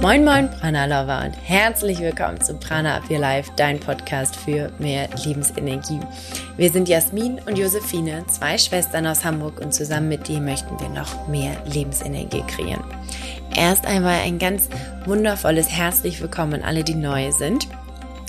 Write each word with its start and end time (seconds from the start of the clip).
Moin 0.00 0.24
Moin 0.24 0.48
Prana 0.48 0.84
Lover 0.84 1.24
und 1.26 1.32
herzlich 1.32 1.98
willkommen 1.98 2.40
zu 2.40 2.54
Prana 2.54 2.98
Up 2.98 3.10
Your 3.10 3.18
Life, 3.18 3.50
dein 3.56 3.80
Podcast 3.80 4.36
für 4.36 4.70
mehr 4.78 5.08
Lebensenergie. 5.24 5.98
Wir 6.56 6.70
sind 6.70 6.88
Jasmin 6.88 7.40
und 7.46 7.58
Josephine, 7.58 8.24
zwei 8.28 8.58
Schwestern 8.58 9.08
aus 9.08 9.24
Hamburg 9.24 9.60
und 9.60 9.74
zusammen 9.74 10.08
mit 10.08 10.28
dir 10.28 10.40
möchten 10.40 10.78
wir 10.78 10.88
noch 10.88 11.26
mehr 11.26 11.56
Lebensenergie 11.66 12.44
kreieren. 12.46 12.84
Erst 13.56 13.86
einmal 13.86 14.20
ein 14.20 14.38
ganz 14.38 14.68
wundervolles 15.04 15.68
herzlich 15.68 16.20
willkommen 16.20 16.54
an 16.54 16.62
alle, 16.62 16.84
die 16.84 16.94
neu 16.94 17.32
sind. 17.32 17.66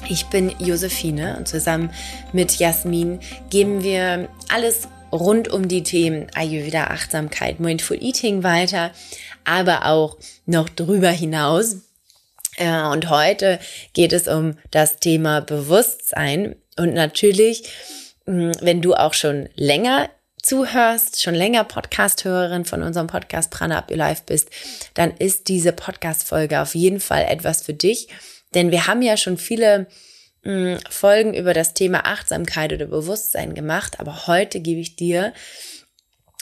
Ich 0.07 0.25
bin 0.25 0.51
Josephine 0.57 1.37
und 1.37 1.47
zusammen 1.47 1.91
mit 2.33 2.57
Jasmin 2.57 3.19
geben 3.51 3.83
wir 3.83 4.27
alles 4.51 4.87
rund 5.11 5.47
um 5.49 5.67
die 5.67 5.83
Themen 5.83 6.27
Ayurveda, 6.33 6.85
Achtsamkeit, 6.85 7.59
Mindful 7.59 7.97
Eating 8.01 8.43
weiter, 8.43 8.91
aber 9.49 9.87
auch 9.87 10.17
noch 10.45 10.69
drüber 10.69 11.09
hinaus. 11.09 11.77
Und 12.57 13.09
heute 13.09 13.59
geht 13.93 14.13
es 14.13 14.27
um 14.27 14.57
das 14.71 14.97
Thema 14.97 15.41
Bewusstsein. 15.41 16.55
Und 16.77 16.93
natürlich, 16.93 17.69
wenn 18.25 18.81
du 18.81 18.93
auch 18.93 19.13
schon 19.13 19.49
länger 19.55 20.09
zuhörst, 20.41 21.21
schon 21.21 21.35
länger 21.35 21.63
Podcast-Hörerin 21.63 22.65
von 22.65 22.83
unserem 22.83 23.07
Podcast 23.07 23.49
Prana 23.49 23.79
Up 23.79 23.89
Your 23.89 23.97
Life 23.97 24.23
bist, 24.25 24.49
dann 24.93 25.11
ist 25.17 25.47
diese 25.47 25.73
Podcast-Folge 25.73 26.61
auf 26.61 26.75
jeden 26.75 26.99
Fall 26.99 27.25
etwas 27.27 27.61
für 27.61 27.73
dich. 27.73 28.07
Denn 28.53 28.71
wir 28.71 28.87
haben 28.87 29.01
ja 29.01 29.17
schon 29.17 29.37
viele 29.37 29.87
Folgen 30.89 31.33
über 31.33 31.53
das 31.53 31.73
Thema 31.73 32.05
Achtsamkeit 32.05 32.71
oder 32.71 32.85
Bewusstsein 32.85 33.53
gemacht, 33.53 33.99
aber 33.99 34.27
heute 34.27 34.61
gebe 34.61 34.79
ich 34.79 34.95
dir 34.95 35.33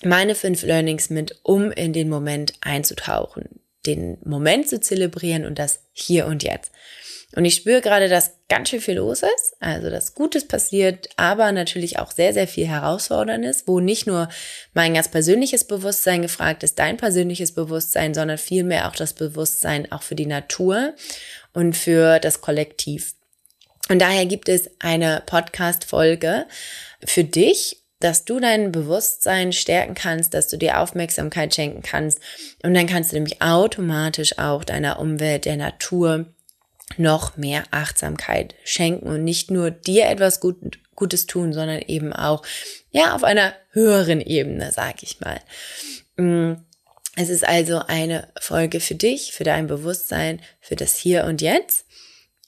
meine 0.03 0.35
fünf 0.35 0.63
Learnings 0.63 1.09
mit, 1.09 1.39
um 1.43 1.71
in 1.71 1.93
den 1.93 2.09
Moment 2.09 2.53
einzutauchen, 2.61 3.61
den 3.85 4.17
Moment 4.23 4.67
zu 4.69 4.79
zelebrieren 4.79 5.45
und 5.45 5.57
das 5.59 5.79
hier 5.93 6.27
und 6.27 6.43
jetzt. 6.43 6.71
Und 7.35 7.43
ich 7.43 7.55
spüre 7.55 7.81
gerade, 7.81 8.07
dass 8.07 8.31
ganz 8.47 8.69
schön 8.69 8.79
viel 8.79 8.95
los 8.95 9.21
ist, 9.21 9.55
also 9.59 9.89
dass 9.89 10.15
Gutes 10.15 10.47
passiert, 10.47 11.09
aber 11.17 11.51
natürlich 11.51 11.99
auch 11.99 12.11
sehr, 12.11 12.33
sehr 12.33 12.47
viel 12.47 12.67
Herausfordernis, 12.67 13.63
wo 13.65 13.81
nicht 13.81 14.07
nur 14.07 14.29
mein 14.73 14.93
ganz 14.93 15.09
persönliches 15.09 15.65
Bewusstsein 15.65 16.21
gefragt 16.21 16.63
ist, 16.63 16.79
dein 16.79 16.95
persönliches 16.95 17.51
Bewusstsein, 17.51 18.13
sondern 18.13 18.37
vielmehr 18.37 18.87
auch 18.87 18.95
das 18.95 19.13
Bewusstsein 19.13 19.91
auch 19.91 20.03
für 20.03 20.15
die 20.15 20.25
Natur 20.25 20.93
und 21.53 21.75
für 21.75 22.19
das 22.19 22.39
Kollektiv. 22.39 23.13
Und 23.89 23.99
daher 23.99 24.25
gibt 24.25 24.47
es 24.47 24.69
eine 24.79 25.21
Podcast-Folge 25.25 26.45
für 27.03 27.23
dich, 27.23 27.83
dass 27.99 28.25
du 28.25 28.39
dein 28.39 28.71
Bewusstsein 28.71 29.53
stärken 29.53 29.95
kannst, 29.95 30.33
dass 30.33 30.47
du 30.47 30.57
dir 30.57 30.79
Aufmerksamkeit 30.79 31.53
schenken 31.53 31.81
kannst. 31.81 32.19
Und 32.63 32.73
dann 32.73 32.87
kannst 32.87 33.11
du 33.11 33.15
nämlich 33.15 33.41
automatisch 33.41 34.37
auch 34.37 34.63
deiner 34.63 34.99
Umwelt, 34.99 35.45
der 35.45 35.57
Natur 35.57 36.25
noch 36.97 37.37
mehr 37.37 37.63
Achtsamkeit 37.71 38.55
schenken 38.63 39.07
und 39.07 39.23
nicht 39.23 39.51
nur 39.51 39.71
dir 39.71 40.07
etwas 40.07 40.39
Gut, 40.39 40.79
Gutes 40.95 41.25
tun, 41.25 41.53
sondern 41.53 41.81
eben 41.81 42.13
auch, 42.13 42.43
ja, 42.91 43.13
auf 43.13 43.23
einer 43.23 43.53
höheren 43.71 44.21
Ebene, 44.21 44.71
sag 44.71 45.03
ich 45.03 45.19
mal. 45.19 45.39
Mm, 46.15 46.61
es 47.15 47.29
ist 47.29 47.47
also 47.47 47.79
eine 47.87 48.27
Folge 48.39 48.79
für 48.79 48.95
dich, 48.95 49.31
für 49.33 49.43
dein 49.43 49.67
Bewusstsein, 49.67 50.39
für 50.61 50.75
das 50.75 50.95
Hier 50.95 51.25
und 51.25 51.41
Jetzt 51.41 51.86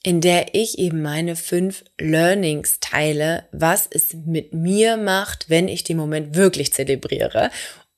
in 0.02 0.20
der 0.20 0.54
ich 0.54 0.78
eben 0.78 1.02
meine 1.02 1.36
fünf 1.36 1.84
Learnings 1.98 2.80
teile, 2.80 3.44
was 3.52 3.86
es 3.90 4.14
mit 4.14 4.54
mir 4.54 4.96
macht, 4.96 5.50
wenn 5.50 5.68
ich 5.68 5.84
den 5.84 5.98
Moment 5.98 6.34
wirklich 6.34 6.72
zelebriere. 6.72 7.50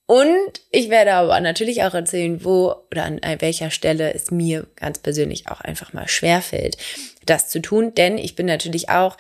Und 0.07 0.61
ich 0.71 0.91
werde 0.91 1.15
aber 1.15 1.41
natürlich 1.41 1.85
auch 1.85 1.95
erzählen, 1.95 2.45
wo 2.45 2.75
oder 2.91 3.05
an 3.05 3.21
welcher 3.39 3.71
Stelle 3.71 4.13
es 4.13 4.31
mir 4.31 4.67
ganz 4.77 4.99
persönlich 4.99 5.49
auch 5.49 5.61
einfach 5.61 5.93
mal 5.93 6.09
schwerfällt, 6.09 6.77
das 7.25 7.49
zu 7.49 7.63
tun. 7.63 7.95
Denn 7.95 8.19
ich 8.19 8.35
bin 8.35 8.47
natürlich 8.47 8.89
auch 8.89 9.17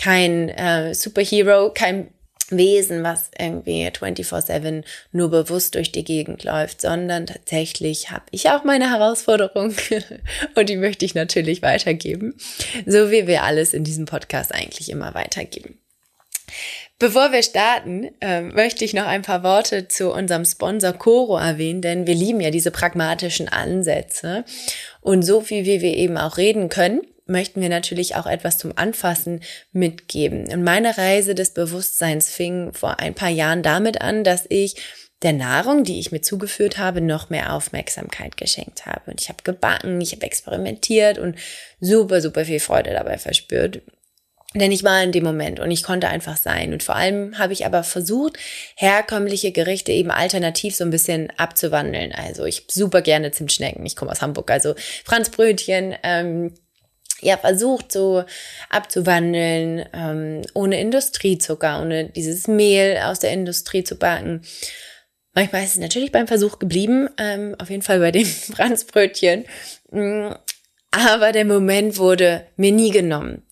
kein 0.00 0.48
äh, 0.48 0.94
Superhero, 0.94 1.70
kein 1.72 2.08
Wesen, 2.56 3.02
was 3.02 3.30
irgendwie 3.38 3.86
24/7 3.86 4.84
nur 5.12 5.30
bewusst 5.30 5.74
durch 5.74 5.92
die 5.92 6.04
Gegend 6.04 6.44
läuft, 6.44 6.80
sondern 6.80 7.26
tatsächlich 7.26 8.10
habe 8.10 8.24
ich 8.30 8.50
auch 8.50 8.64
meine 8.64 8.90
Herausforderung 8.90 9.74
und 10.54 10.68
die 10.68 10.76
möchte 10.76 11.04
ich 11.04 11.14
natürlich 11.14 11.62
weitergeben, 11.62 12.34
so 12.86 13.10
wie 13.10 13.26
wir 13.26 13.42
alles 13.42 13.74
in 13.74 13.84
diesem 13.84 14.06
Podcast 14.06 14.54
eigentlich 14.54 14.90
immer 14.90 15.14
weitergeben. 15.14 15.78
Bevor 17.02 17.32
wir 17.32 17.42
starten, 17.42 18.10
äh, 18.20 18.42
möchte 18.42 18.84
ich 18.84 18.94
noch 18.94 19.06
ein 19.06 19.22
paar 19.22 19.42
Worte 19.42 19.88
zu 19.88 20.12
unserem 20.12 20.44
Sponsor 20.44 20.92
Coro 20.92 21.36
erwähnen, 21.36 21.82
denn 21.82 22.06
wir 22.06 22.14
lieben 22.14 22.40
ja 22.40 22.50
diese 22.50 22.70
pragmatischen 22.70 23.48
Ansätze 23.48 24.44
und 25.00 25.22
so 25.22 25.40
viel 25.40 25.64
wie 25.64 25.80
wir 25.80 25.96
eben 25.96 26.16
auch 26.16 26.36
reden 26.36 26.68
können, 26.68 27.00
möchten 27.26 27.60
wir 27.60 27.68
natürlich 27.68 28.16
auch 28.16 28.26
etwas 28.26 28.58
zum 28.58 28.76
Anfassen 28.76 29.40
mitgeben. 29.72 30.52
Und 30.52 30.64
meine 30.64 30.96
Reise 30.98 31.34
des 31.34 31.50
Bewusstseins 31.50 32.30
fing 32.30 32.72
vor 32.72 33.00
ein 33.00 33.14
paar 33.14 33.30
Jahren 33.30 33.62
damit 33.62 34.00
an, 34.00 34.24
dass 34.24 34.44
ich 34.48 34.76
der 35.22 35.32
Nahrung, 35.32 35.84
die 35.84 36.00
ich 36.00 36.10
mir 36.10 36.20
zugeführt 36.20 36.78
habe, 36.78 37.00
noch 37.00 37.30
mehr 37.30 37.52
Aufmerksamkeit 37.52 38.36
geschenkt 38.36 38.86
habe. 38.86 39.10
Und 39.10 39.20
ich 39.20 39.28
habe 39.28 39.42
gebacken, 39.44 40.00
ich 40.00 40.12
habe 40.12 40.26
experimentiert 40.26 41.18
und 41.18 41.36
super, 41.80 42.20
super 42.20 42.44
viel 42.44 42.60
Freude 42.60 42.90
dabei 42.90 43.18
verspürt. 43.18 43.82
Denn 44.54 44.70
ich 44.70 44.84
war 44.84 45.02
in 45.02 45.12
dem 45.12 45.24
Moment 45.24 45.60
und 45.60 45.70
ich 45.70 45.82
konnte 45.82 46.08
einfach 46.08 46.36
sein. 46.36 46.72
Und 46.72 46.82
vor 46.82 46.96
allem 46.96 47.38
habe 47.38 47.54
ich 47.54 47.64
aber 47.64 47.84
versucht, 47.84 48.36
herkömmliche 48.76 49.50
Gerichte 49.50 49.92
eben 49.92 50.10
alternativ 50.10 50.76
so 50.76 50.84
ein 50.84 50.90
bisschen 50.90 51.32
abzuwandeln. 51.38 52.12
Also 52.12 52.44
ich 52.44 52.66
super 52.70 53.00
gerne 53.00 53.30
Zimtschnecken. 53.30 53.86
Ich 53.86 53.96
komme 53.96 54.10
aus 54.10 54.20
Hamburg, 54.20 54.50
also 54.50 54.74
Franzbrötchen, 55.04 55.94
ähm, 56.02 56.52
ja, 57.22 57.36
versucht 57.36 57.92
so 57.92 58.24
abzuwandeln, 58.68 59.86
ähm, 59.94 60.42
ohne 60.54 60.80
Industriezucker, 60.80 61.80
ohne 61.80 62.10
dieses 62.10 62.48
Mehl 62.48 62.98
aus 62.98 63.20
der 63.20 63.32
Industrie 63.32 63.84
zu 63.84 63.96
backen. 63.96 64.42
Manchmal 65.34 65.64
ist 65.64 65.72
es 65.72 65.78
natürlich 65.78 66.12
beim 66.12 66.26
Versuch 66.26 66.58
geblieben, 66.58 67.08
ähm, 67.16 67.54
auf 67.58 67.70
jeden 67.70 67.82
Fall 67.82 68.00
bei 68.00 68.10
dem 68.10 68.26
Franzbrötchen. 68.56 69.46
Mm, 69.90 70.32
aber 70.90 71.32
der 71.32 71.46
Moment 71.46 71.96
wurde 71.96 72.46
mir 72.56 72.72
nie 72.72 72.90
genommen. 72.90 73.42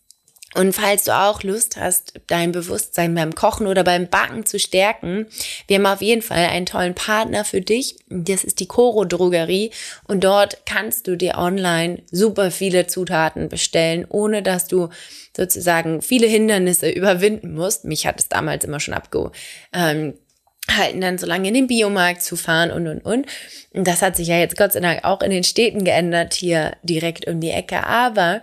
Und 0.55 0.73
falls 0.73 1.05
du 1.05 1.17
auch 1.17 1.45
Lust 1.45 1.77
hast, 1.77 2.15
dein 2.27 2.51
Bewusstsein 2.51 3.15
beim 3.15 3.35
Kochen 3.37 3.69
oder 3.69 3.85
beim 3.85 4.09
Backen 4.09 4.45
zu 4.45 4.59
stärken, 4.59 5.27
wir 5.69 5.77
haben 5.77 5.87
auf 5.87 6.03
jeden 6.03 6.23
Fall 6.23 6.47
einen 6.47 6.67
tollen 6.67 6.95
Partner 6.95 7.45
für 7.45 7.61
dich. 7.61 7.97
Das 8.09 8.43
ist 8.43 8.59
die 8.59 8.67
Coro 8.67 9.05
Drogerie. 9.05 9.71
Und 10.09 10.25
dort 10.25 10.67
kannst 10.67 11.07
du 11.07 11.17
dir 11.17 11.39
online 11.39 12.03
super 12.11 12.51
viele 12.51 12.89
Zutaten 12.89 13.49
bestellen, 13.49 14.05
ohne 14.09 14.43
dass 14.43 14.67
du 14.67 14.89
sozusagen 15.37 16.03
viele 16.03 16.27
Hindernisse 16.27 16.91
überwinden 16.91 17.55
musst. 17.55 17.85
Mich 17.85 18.07
hat 18.07 18.19
es 18.19 18.29
damals 18.29 18.65
immer 18.65 18.81
schon 18.81 18.95
abgehalten, 18.95 19.35
ähm, 19.73 21.01
dann 21.01 21.19
so 21.19 21.27
lange 21.27 21.47
in 21.47 21.55
den 21.55 21.67
Biomarkt 21.69 22.23
zu 22.23 22.35
fahren 22.35 22.73
und, 22.73 22.89
und, 22.89 23.05
und. 23.05 23.27
Und 23.73 23.87
das 23.87 24.03
hat 24.03 24.17
sich 24.17 24.27
ja 24.27 24.39
jetzt 24.39 24.57
Gott 24.57 24.73
sei 24.73 24.81
Dank 24.81 25.05
auch 25.05 25.21
in 25.23 25.31
den 25.31 25.45
Städten 25.45 25.85
geändert, 25.85 26.35
hier 26.35 26.73
direkt 26.83 27.29
um 27.29 27.41
die 27.41 27.51
Ecke. 27.51 27.87
Aber 27.87 28.43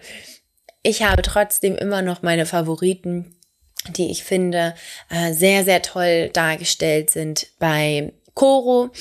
ich 0.87 1.03
habe 1.03 1.21
trotzdem 1.21 1.75
immer 1.75 2.01
noch 2.01 2.21
meine 2.21 2.45
Favoriten, 2.45 3.35
die 3.89 4.09
ich 4.09 4.23
finde 4.23 4.73
äh, 5.09 5.33
sehr, 5.33 5.65
sehr 5.65 5.81
toll 5.81 6.29
dargestellt 6.29 7.09
sind 7.09 7.47
bei 7.59 8.13
Coro. 8.33 8.91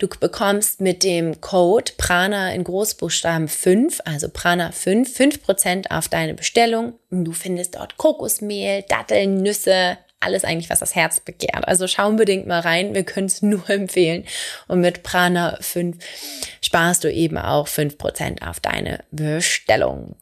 Du 0.00 0.08
bekommst 0.08 0.80
mit 0.80 1.04
dem 1.04 1.40
Code 1.40 1.92
Prana 1.98 2.52
in 2.52 2.64
Großbuchstaben 2.64 3.46
5, 3.46 4.00
also 4.04 4.28
Prana 4.28 4.72
5, 4.72 5.08
5% 5.16 5.90
auf 5.90 6.08
deine 6.08 6.34
Bestellung. 6.34 6.94
Du 7.10 7.32
findest 7.32 7.76
dort 7.76 7.96
Kokosmehl, 7.96 8.82
Datteln, 8.88 9.40
Nüsse, 9.40 9.98
alles 10.18 10.42
eigentlich, 10.42 10.70
was 10.70 10.80
das 10.80 10.96
Herz 10.96 11.20
begehrt. 11.20 11.68
Also 11.68 11.86
schau 11.86 12.08
unbedingt 12.08 12.48
mal 12.48 12.60
rein. 12.60 12.94
Wir 12.94 13.04
können 13.04 13.26
es 13.26 13.42
nur 13.42 13.70
empfehlen. 13.70 14.24
Und 14.66 14.80
mit 14.80 15.04
Prana 15.04 15.58
5 15.60 15.96
sparst 16.60 17.04
du 17.04 17.12
eben 17.12 17.38
auch 17.38 17.68
5% 17.68 18.42
auf 18.44 18.58
deine 18.58 19.04
Bestellung. 19.12 20.16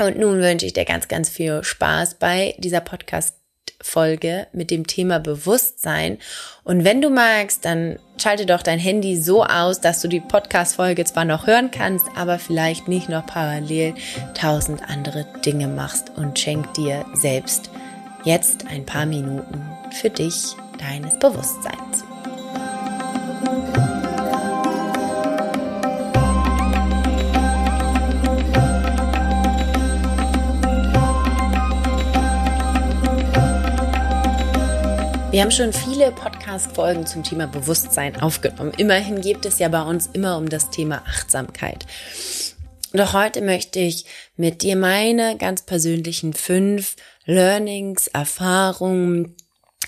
Und 0.00 0.18
nun 0.18 0.40
wünsche 0.40 0.66
ich 0.66 0.72
dir 0.72 0.84
ganz, 0.84 1.08
ganz 1.08 1.28
viel 1.28 1.62
Spaß 1.62 2.14
bei 2.14 2.54
dieser 2.58 2.80
Podcast 2.80 3.36
Folge 3.82 4.46
mit 4.52 4.70
dem 4.70 4.86
Thema 4.86 5.20
Bewusstsein. 5.20 6.18
Und 6.64 6.84
wenn 6.84 7.00
du 7.00 7.10
magst, 7.10 7.64
dann 7.64 7.98
schalte 8.18 8.46
doch 8.46 8.62
dein 8.62 8.78
Handy 8.78 9.20
so 9.20 9.44
aus, 9.44 9.80
dass 9.80 10.00
du 10.02 10.08
die 10.08 10.20
Podcast-Folge 10.20 11.04
zwar 11.04 11.24
noch 11.24 11.46
hören 11.46 11.70
kannst, 11.70 12.06
aber 12.16 12.38
vielleicht 12.38 12.88
nicht 12.88 13.08
noch 13.08 13.26
parallel 13.26 13.94
tausend 14.34 14.82
andere 14.88 15.26
Dinge 15.44 15.68
machst 15.68 16.12
und 16.16 16.38
schenk 16.38 16.72
dir 16.74 17.04
selbst 17.14 17.70
jetzt 18.24 18.66
ein 18.66 18.84
paar 18.84 19.06
Minuten 19.06 19.62
für 19.92 20.10
dich 20.10 20.54
deines 20.78 21.18
Bewusstseins. 21.18 22.04
Wir 35.30 35.42
haben 35.42 35.52
schon 35.52 35.72
viele 35.72 36.10
Podcast-Folgen 36.10 37.06
zum 37.06 37.22
Thema 37.22 37.46
Bewusstsein 37.46 38.20
aufgenommen. 38.20 38.72
Immerhin 38.78 39.20
geht 39.20 39.46
es 39.46 39.60
ja 39.60 39.68
bei 39.68 39.82
uns 39.82 40.08
immer 40.12 40.36
um 40.36 40.48
das 40.48 40.70
Thema 40.70 41.04
Achtsamkeit. 41.06 41.86
Doch 42.92 43.12
heute 43.12 43.40
möchte 43.40 43.78
ich 43.78 44.06
mit 44.36 44.62
dir 44.62 44.74
meine 44.74 45.36
ganz 45.36 45.62
persönlichen 45.62 46.32
fünf 46.32 46.96
Learnings, 47.26 48.08
Erfahrungen, 48.08 49.36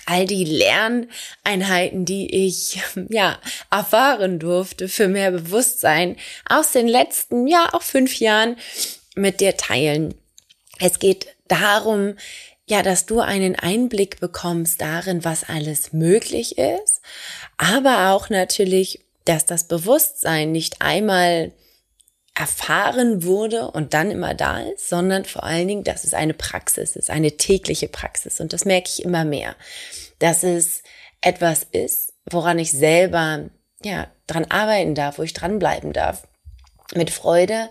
all 0.05 0.25
die 0.27 0.45
Lerneinheiten, 0.45 2.05
die 2.05 2.47
ich 2.47 2.81
ja 3.09 3.37
erfahren 3.69 4.39
durfte 4.39 4.87
für 4.87 5.09
mehr 5.09 5.31
Bewusstsein 5.31 6.15
aus 6.47 6.71
den 6.71 6.87
letzten 6.87 7.47
ja 7.47 7.67
auch 7.73 7.81
fünf 7.81 8.17
Jahren 8.17 8.55
mit 9.15 9.41
dir 9.41 9.57
teilen. 9.57 10.13
Es 10.79 10.99
geht 10.99 11.27
darum, 11.49 12.15
ja, 12.73 12.81
dass 12.81 13.05
du 13.05 13.19
einen 13.19 13.55
Einblick 13.55 14.19
bekommst 14.19 14.81
darin, 14.81 15.23
was 15.23 15.47
alles 15.47 15.93
möglich 15.93 16.57
ist, 16.57 17.01
aber 17.55 18.09
auch 18.09 18.31
natürlich, 18.31 19.05
dass 19.25 19.45
das 19.45 19.65
Bewusstsein 19.67 20.51
nicht 20.51 20.81
einmal 20.81 21.51
erfahren 22.33 23.21
wurde 23.21 23.69
und 23.69 23.93
dann 23.93 24.09
immer 24.09 24.33
da 24.33 24.59
ist, 24.59 24.89
sondern 24.89 25.23
vor 25.23 25.43
allen 25.43 25.67
Dingen, 25.67 25.83
dass 25.83 26.03
es 26.03 26.15
eine 26.15 26.33
Praxis 26.33 26.95
ist, 26.95 27.11
eine 27.11 27.37
tägliche 27.37 27.89
Praxis. 27.89 28.39
Und 28.39 28.53
das 28.53 28.65
merke 28.65 28.89
ich 28.89 29.03
immer 29.03 29.23
mehr, 29.23 29.55
dass 30.17 30.41
es 30.41 30.81
etwas 31.21 31.67
ist, 31.71 32.13
woran 32.25 32.57
ich 32.57 32.71
selber, 32.71 33.51
ja, 33.83 34.07
dran 34.25 34.45
arbeiten 34.45 34.95
darf, 34.95 35.19
wo 35.19 35.21
ich 35.21 35.33
dranbleiben 35.33 35.93
darf. 35.93 36.27
Mit 36.95 37.11
Freude, 37.11 37.69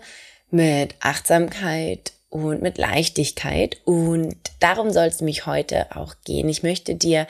mit 0.49 0.95
Achtsamkeit 1.01 2.13
und 2.33 2.63
mit 2.63 2.79
Leichtigkeit. 2.79 3.77
Und 3.85 4.35
darum 4.59 4.91
soll 4.91 5.05
es 5.05 5.21
mich 5.21 5.45
heute 5.45 5.95
auch 5.95 6.15
gehen. 6.25 6.49
Ich 6.49 6.63
möchte 6.63 6.95
dir 6.95 7.27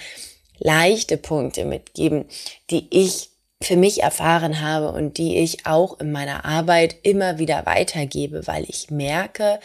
leichte 0.59 1.17
Punkte 1.17 1.65
mitgeben, 1.65 2.25
die 2.69 2.88
ich 2.89 3.29
für 3.61 3.75
mich 3.75 4.01
erfahren 4.01 4.61
habe 4.61 4.91
und 4.91 5.17
die 5.17 5.38
ich 5.38 5.65
auch 5.65 6.00
in 6.00 6.11
meiner 6.13 6.45
Arbeit 6.45 6.95
immer 7.03 7.38
wieder 7.38 7.65
weitergebe, 7.65 8.47
weil 8.47 8.63
ich 8.69 8.91
merke, 8.91 9.59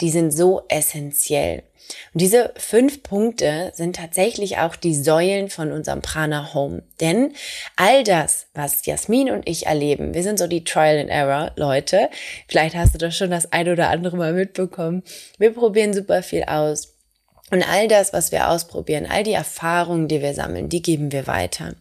die 0.00 0.10
sind 0.10 0.30
so 0.30 0.62
essentiell. 0.68 1.62
Und 2.12 2.20
diese 2.20 2.52
fünf 2.56 3.02
Punkte 3.02 3.72
sind 3.74 3.96
tatsächlich 3.96 4.58
auch 4.58 4.76
die 4.76 4.94
Säulen 4.94 5.48
von 5.48 5.72
unserem 5.72 6.02
Prana 6.02 6.54
Home. 6.54 6.82
Denn 7.00 7.32
all 7.76 8.04
das, 8.04 8.46
was 8.54 8.84
Jasmin 8.84 9.30
und 9.30 9.48
ich 9.48 9.66
erleben, 9.66 10.14
wir 10.14 10.22
sind 10.22 10.38
so 10.38 10.46
die 10.46 10.64
Trial 10.64 10.98
and 10.98 11.10
Error 11.10 11.52
Leute. 11.56 12.10
Vielleicht 12.48 12.74
hast 12.74 12.94
du 12.94 12.98
das 12.98 13.16
schon 13.16 13.30
das 13.30 13.52
ein 13.52 13.68
oder 13.68 13.90
andere 13.90 14.16
Mal 14.16 14.32
mitbekommen. 14.32 15.02
Wir 15.38 15.52
probieren 15.52 15.94
super 15.94 16.22
viel 16.22 16.44
aus. 16.44 16.94
Und 17.50 17.62
all 17.68 17.86
das, 17.86 18.14
was 18.14 18.32
wir 18.32 18.48
ausprobieren, 18.48 19.06
all 19.06 19.24
die 19.24 19.34
Erfahrungen, 19.34 20.08
die 20.08 20.22
wir 20.22 20.32
sammeln, 20.32 20.70
die 20.70 20.80
geben 20.80 21.12
wir 21.12 21.26
weiter. 21.26 21.74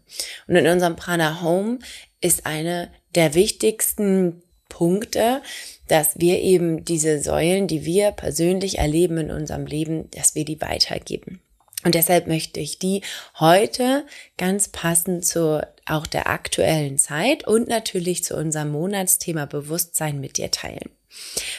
Und 0.47 0.57
in 0.57 0.67
unserem 0.67 0.97
Prana 0.97 1.41
Home 1.41 1.79
ist 2.19 2.45
eine 2.45 2.91
der 3.15 3.33
wichtigsten 3.33 4.43
Punkte, 4.67 5.41
dass 5.91 6.17
wir 6.17 6.39
eben 6.39 6.85
diese 6.85 7.21
Säulen, 7.21 7.67
die 7.67 7.83
wir 7.83 8.11
persönlich 8.11 8.77
erleben 8.77 9.17
in 9.17 9.29
unserem 9.29 9.65
Leben, 9.65 10.09
dass 10.11 10.35
wir 10.35 10.45
die 10.45 10.61
weitergeben. 10.61 11.41
Und 11.83 11.95
deshalb 11.95 12.27
möchte 12.27 12.61
ich 12.61 12.79
die 12.79 13.01
heute 13.41 14.05
ganz 14.37 14.69
passend 14.69 15.25
zu 15.25 15.67
auch 15.85 16.07
der 16.07 16.29
aktuellen 16.29 16.97
Zeit 16.97 17.45
und 17.45 17.67
natürlich 17.67 18.23
zu 18.23 18.37
unserem 18.37 18.71
Monatsthema 18.71 19.47
Bewusstsein 19.47 20.21
mit 20.21 20.37
dir 20.37 20.49
teilen. 20.49 20.91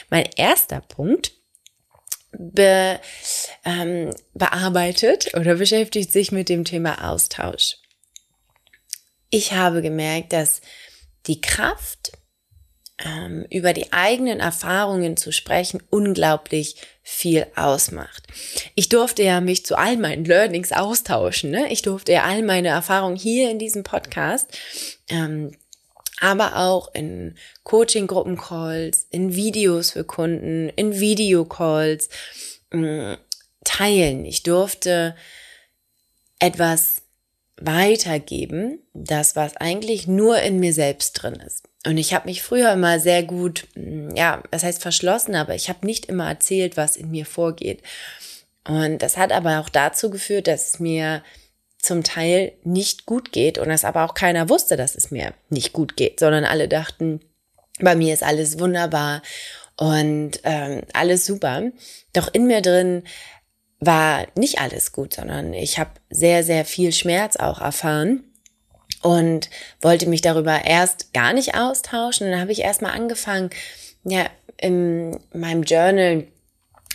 Mein 0.09 0.27
erster 0.35 0.81
Punkt 0.81 1.33
be, 2.31 2.99
ähm, 3.65 4.15
bearbeitet 4.33 5.35
oder 5.35 5.57
beschäftigt 5.57 6.11
sich 6.11 6.31
mit 6.31 6.49
dem 6.49 6.65
Thema 6.65 7.07
Austausch. 7.11 7.77
Ich 9.29 9.53
habe 9.53 9.83
gemerkt, 9.83 10.33
dass 10.33 10.61
die 11.27 11.39
Kraft, 11.39 12.13
ähm, 13.03 13.45
über 13.49 13.73
die 13.73 13.91
eigenen 13.91 14.39
Erfahrungen 14.39 15.17
zu 15.17 15.31
sprechen, 15.31 15.81
unglaublich 15.89 16.75
viel 17.01 17.47
ausmacht. 17.55 18.23
Ich 18.75 18.89
durfte 18.89 19.23
ja 19.23 19.41
mich 19.41 19.65
zu 19.65 19.77
all 19.77 19.97
meinen 19.97 20.25
Learnings 20.25 20.71
austauschen. 20.71 21.51
Ne? 21.51 21.71
Ich 21.71 21.81
durfte 21.81 22.13
ja 22.13 22.23
all 22.23 22.43
meine 22.43 22.69
Erfahrungen 22.69 23.15
hier 23.15 23.49
in 23.49 23.59
diesem 23.59 23.83
Podcast 23.83 24.47
ähm, 25.09 25.51
aber 26.23 26.55
auch 26.55 26.93
in 26.93 27.35
Coaching-Gruppen-Calls, 27.63 29.07
in 29.09 29.35
Videos 29.35 29.91
für 29.91 30.05
Kunden, 30.05 30.69
in 30.69 30.97
Videocalls 30.97 32.07
mm, 32.71 33.15
teilen. 33.65 34.23
Ich 34.23 34.43
durfte 34.43 35.17
etwas 36.39 37.01
weitergeben, 37.57 38.79
das 38.93 39.35
was 39.35 39.57
eigentlich 39.57 40.07
nur 40.07 40.39
in 40.39 40.61
mir 40.61 40.71
selbst 40.71 41.11
drin 41.13 41.35
ist. 41.35 41.67
Und 41.85 41.97
ich 41.97 42.13
habe 42.13 42.27
mich 42.27 42.41
früher 42.41 42.71
immer 42.71 42.99
sehr 42.99 43.23
gut, 43.23 43.67
mm, 43.75 44.15
ja, 44.15 44.41
das 44.51 44.63
heißt 44.63 44.81
verschlossen, 44.81 45.35
aber 45.35 45.55
ich 45.55 45.69
habe 45.69 45.85
nicht 45.85 46.05
immer 46.05 46.27
erzählt, 46.27 46.77
was 46.77 46.95
in 46.95 47.11
mir 47.11 47.25
vorgeht. 47.25 47.81
Und 48.65 48.99
das 48.99 49.17
hat 49.17 49.31
aber 49.31 49.59
auch 49.59 49.69
dazu 49.69 50.09
geführt, 50.09 50.47
dass 50.47 50.73
es 50.73 50.79
mir 50.79 51.23
zum 51.77 52.03
Teil 52.03 52.53
nicht 52.63 53.05
gut 53.05 53.33
geht 53.33 53.57
und 53.57 53.69
es 53.69 53.83
aber 53.83 54.05
auch 54.05 54.13
keiner 54.13 54.47
wusste, 54.47 54.77
dass 54.77 54.95
es 54.95 55.11
mir 55.11 55.33
nicht 55.49 55.73
gut 55.73 55.97
geht, 55.97 56.19
sondern 56.21 56.45
alle 56.45 56.69
dachten, 56.69 57.19
bei 57.79 57.95
mir 57.95 58.13
ist 58.13 58.23
alles 58.23 58.59
wunderbar 58.59 59.21
und 59.75 60.39
ähm, 60.43 60.83
alles 60.93 61.25
super. 61.25 61.63
Doch 62.13 62.33
in 62.33 62.47
mir 62.47 62.61
drin 62.61 63.03
war 63.81 64.25
nicht 64.35 64.59
alles 64.59 64.93
gut, 64.93 65.15
sondern 65.15 65.53
ich 65.53 65.77
habe 65.77 65.91
sehr, 66.09 66.45
sehr 66.45 66.63
viel 66.63 66.93
Schmerz 66.93 67.35
auch 67.35 67.59
erfahren 67.59 68.23
und 69.03 69.49
wollte 69.81 70.07
mich 70.07 70.21
darüber 70.21 70.65
erst 70.65 71.13
gar 71.13 71.33
nicht 71.33 71.55
austauschen. 71.55 72.31
Dann 72.31 72.39
habe 72.39 72.51
ich 72.51 72.61
erstmal 72.61 72.93
angefangen, 72.93 73.51
ja, 74.03 74.25
in 74.57 75.19
meinem 75.33 75.63
Journal 75.63 76.25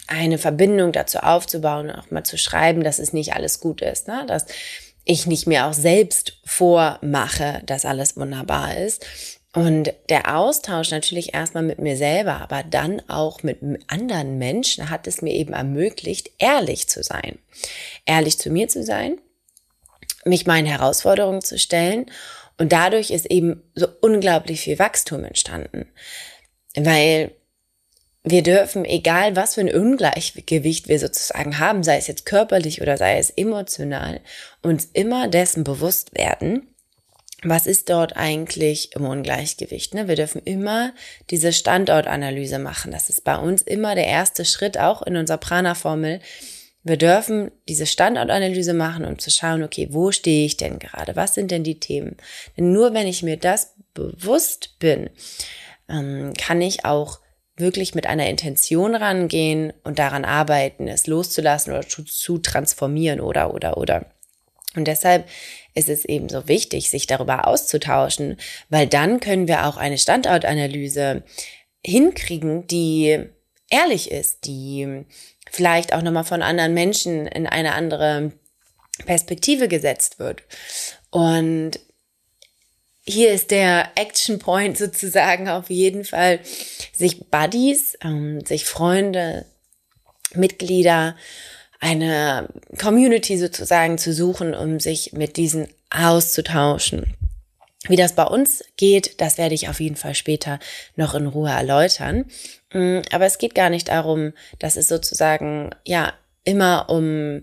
eine 0.07 0.39
Verbindung 0.39 0.93
dazu 0.93 1.19
aufzubauen 1.19 1.91
und 1.91 1.97
auch 1.97 2.11
mal 2.11 2.25
zu 2.25 2.39
schreiben, 2.39 2.83
dass 2.83 2.99
es 2.99 3.13
nicht 3.13 3.35
alles 3.35 3.61
gut 3.61 3.83
ist, 3.83 4.09
ne? 4.09 4.25
dass 4.27 4.47
ich 5.05 5.27
nicht 5.27 5.47
mehr 5.47 5.67
auch 5.69 5.75
selbst 5.75 6.39
vormache, 6.45 7.63
dass 7.67 7.85
alles 7.85 8.17
wunderbar 8.17 8.77
ist. 8.79 9.05
Und 9.55 9.93
der 10.09 10.37
Austausch 10.37 10.91
natürlich 10.91 11.35
erstmal 11.35 11.63
mit 11.63 11.79
mir 11.79 11.97
selber, 11.97 12.41
aber 12.41 12.63
dann 12.63 13.03
auch 13.09 13.43
mit 13.43 13.59
anderen 13.89 14.39
Menschen 14.39 14.91
hat 14.91 15.07
es 15.07 15.21
mir 15.21 15.33
eben 15.33 15.53
ermöglicht, 15.53 16.31
ehrlich 16.39 16.89
zu 16.89 17.03
sein. 17.03 17.39
Ehrlich 18.07 18.39
zu 18.39 18.51
mir 18.51 18.69
zu 18.69 18.85
sein, 18.85 19.19
mich 20.29 20.47
meinen 20.47 20.67
Herausforderungen 20.67 21.43
zu 21.43 21.59
stellen. 21.59 22.07
Und 22.59 22.73
dadurch 22.73 23.11
ist 23.11 23.27
eben 23.27 23.63
so 23.75 23.87
unglaublich 24.01 24.61
viel 24.61 24.79
Wachstum 24.79 25.25
entstanden. 25.25 25.87
Weil 26.75 27.33
wir 28.25 28.43
dürfen, 28.43 28.85
egal 28.85 29.37
was 29.37 29.55
für 29.55 29.63
ein 29.63 29.75
Ungleichgewicht 29.75 30.89
wir 30.89 30.99
sozusagen 30.99 31.59
haben, 31.59 31.83
sei 31.83 31.97
es 31.97 32.09
jetzt 32.09 32.27
körperlich 32.27 32.83
oder 32.83 32.97
sei 32.97 33.19
es 33.19 33.31
emotional, 33.31 34.21
uns 34.63 34.87
immer 34.93 35.29
dessen 35.29 35.65
bewusst 35.65 36.15
werden, 36.15 36.75
was 37.43 37.67
ist 37.67 37.89
dort 37.89 38.17
eigentlich 38.17 38.95
im 38.97 39.05
Ungleichgewicht. 39.05 39.95
Ne? 39.95 40.09
Wir 40.09 40.17
dürfen 40.17 40.43
immer 40.45 40.93
diese 41.31 41.53
Standortanalyse 41.53 42.59
machen. 42.59 42.91
Das 42.91 43.09
ist 43.09 43.23
bei 43.23 43.37
uns 43.37 43.63
immer 43.63 43.95
der 43.95 44.07
erste 44.07 44.45
Schritt, 44.45 44.77
auch 44.77 45.03
in 45.03 45.17
unserer 45.17 45.39
Prana-Formel. 45.39 46.21
Wir 46.89 46.97
dürfen 46.97 47.51
diese 47.69 47.87
Standortanalyse 47.87 48.75
machen, 48.75 49.05
um 49.05 49.19
zu 49.19 49.31
schauen, 49.31 49.63
okay, 49.63 49.89
wo 49.91 50.11
stehe 50.11 50.47
ich 50.47 50.57
denn 50.57 50.79
gerade? 50.79 51.17
Was 51.17 51.35
sind 51.35 51.51
denn 51.51 51.65
die 51.65 51.79
Themen? 51.79 52.17
Denn 52.57 52.73
nur 52.73 52.95
wenn 52.95 53.07
ich 53.07 53.23
mir 53.23 53.37
das 53.37 53.75
bewusst 53.95 54.79
bin, 54.79 55.11
ähm, 55.89 56.33
kann 56.35 56.61
ich 56.63 56.85
auch 56.85 57.21
wirklich 57.57 57.95
mit 57.95 58.07
einer 58.07 58.29
Intention 58.29 58.95
rangehen 58.95 59.73
und 59.85 59.99
daran 59.99 60.25
arbeiten, 60.25 60.89
es 60.89 61.07
loszulassen 61.07 61.73
oder 61.73 61.87
zu, 61.87 62.05
zu 62.05 62.39
transformieren 62.39 63.21
oder, 63.21 63.53
oder, 63.53 63.77
oder. 63.77 64.07
Und 64.77 64.87
deshalb 64.87 65.29
ist 65.75 65.89
es 65.89 66.05
eben 66.05 66.29
so 66.29 66.47
wichtig, 66.47 66.91
sich 66.91 67.07
darüber 67.07 67.47
auszutauschen, 67.47 68.37
weil 68.69 68.87
dann 68.87 69.21
können 69.21 69.49
wir 69.49 69.67
auch 69.67 69.77
eine 69.77 69.99
Standortanalyse 69.99 71.23
hinkriegen, 71.85 72.67
die 72.67 73.19
ehrlich 73.71 74.11
ist, 74.11 74.47
die 74.47 75.05
vielleicht 75.51 75.93
auch 75.93 76.03
nochmal 76.03 76.25
von 76.25 76.43
anderen 76.43 76.75
Menschen 76.75 77.27
in 77.27 77.47
eine 77.47 77.75
andere 77.75 78.33
Perspektive 79.05 79.69
gesetzt 79.69 80.19
wird. 80.19 80.43
Und 81.11 81.79
hier 83.05 83.33
ist 83.33 83.51
der 83.51 83.91
Action 83.95 84.39
Point 84.39 84.77
sozusagen 84.79 85.49
auf 85.49 85.71
jeden 85.71 86.05
Fall, 86.05 86.41
sich 86.93 87.31
Buddies, 87.31 87.97
ähm, 88.03 88.45
sich 88.45 88.65
Freunde, 88.65 89.47
Mitglieder, 90.35 91.17
eine 91.81 92.49
Community 92.79 93.39
sozusagen 93.39 93.99
zu 93.99 94.13
suchen, 94.13 94.55
um 94.55 94.81
sich 94.81 95.13
mit 95.13 95.37
diesen 95.37 95.69
auszutauschen. 95.91 97.15
Wie 97.89 97.97
das 97.97 98.15
bei 98.15 98.25
uns 98.25 98.63
geht, 98.77 99.21
das 99.21 99.39
werde 99.39 99.55
ich 99.55 99.69
auf 99.69 99.81
jeden 99.81 99.97
Fall 99.97 100.15
später 100.15 100.59
noch 100.97 101.15
in 101.15 101.27
Ruhe 101.27 101.51
erläutern. 101.51 102.27
Mm, 102.73 103.01
aber 103.11 103.27
es 103.27 103.39
geht 103.39 103.55
gar 103.55 103.71
nicht 103.71 103.89
darum, 103.89 104.33
dass 104.59 104.77
es 104.77 104.89
sozusagen, 104.89 105.71
ja, 105.85 106.13
immer 106.45 106.89
um 106.89 107.43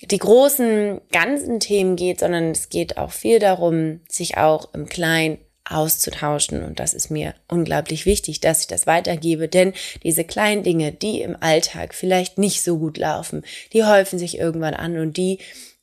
die 0.00 0.18
großen 0.18 1.00
ganzen 1.12 1.60
Themen 1.60 1.96
geht, 1.96 2.20
sondern 2.20 2.50
es 2.50 2.68
geht 2.68 2.96
auch 2.96 3.12
viel 3.12 3.38
darum, 3.38 4.00
sich 4.08 4.36
auch 4.36 4.72
im 4.74 4.86
Kleinen 4.86 5.38
auszutauschen. 5.64 6.62
Und 6.62 6.78
das 6.78 6.94
ist 6.94 7.10
mir 7.10 7.34
unglaublich 7.48 8.04
wichtig, 8.06 8.40
dass 8.40 8.62
ich 8.62 8.66
das 8.66 8.86
weitergebe, 8.86 9.48
denn 9.48 9.72
diese 10.02 10.24
kleinen 10.24 10.62
Dinge, 10.62 10.92
die 10.92 11.22
im 11.22 11.36
Alltag 11.40 11.94
vielleicht 11.94 12.38
nicht 12.38 12.62
so 12.62 12.78
gut 12.78 12.98
laufen, 12.98 13.44
die 13.72 13.84
häufen 13.84 14.18
sich 14.18 14.38
irgendwann 14.38 14.74
an 14.74 14.98
und 14.98 15.16
die 15.16 15.38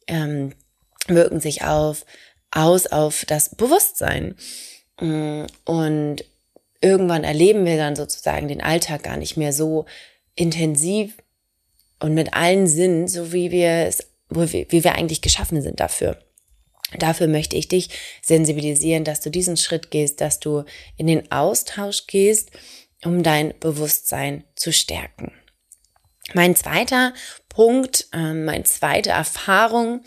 ähm, 0.07 0.53
wirken 1.07 1.39
sich 1.39 1.63
auf, 1.63 2.05
aus 2.51 2.88
auf 2.88 3.25
das 3.25 3.55
Bewusstsein. 3.55 4.36
Mm, 5.00 5.46
und 5.65 6.17
irgendwann 6.81 7.24
erleben 7.24 7.65
wir 7.65 7.77
dann 7.77 7.96
sozusagen 7.96 8.48
den 8.48 8.62
Alltag 8.62 9.03
gar 9.03 9.17
nicht 9.17 9.38
mehr 9.38 9.53
so 9.53 9.86
intensiv 10.36 11.17
und 12.00 12.13
mit 12.13 12.34
allen 12.34 12.67
Sinnen, 12.67 13.08
so 13.08 13.31
wie 13.31 13.51
wir 13.51 13.86
es, 13.88 14.08
wie 14.29 14.84
wir 14.84 14.96
eigentlich 14.96 15.22
geschaffen 15.22 15.62
sind 15.62 15.79
dafür. 15.79 16.17
Dafür 16.98 17.27
möchte 17.27 17.55
ich 17.55 17.67
dich 17.67 17.89
sensibilisieren, 18.22 19.03
dass 19.03 19.22
du 19.22 19.29
diesen 19.29 19.55
Schritt 19.55 19.91
gehst, 19.91 20.20
dass 20.20 20.39
du 20.39 20.65
in 20.98 21.08
den 21.08 21.31
Austausch 21.31 22.08
gehst, 22.08 22.51
um 23.03 23.24
dein 23.24 23.53
Bewusstsein 23.60 24.43
zu 24.55 24.74
stärken. 24.74 25.31
Mein 26.34 26.55
zweiter 26.55 27.13
Punkt, 27.50 28.08
äh, 28.13 28.34
meine 28.34 28.63
zweite 28.63 29.10
Erfahrung, 29.10 30.01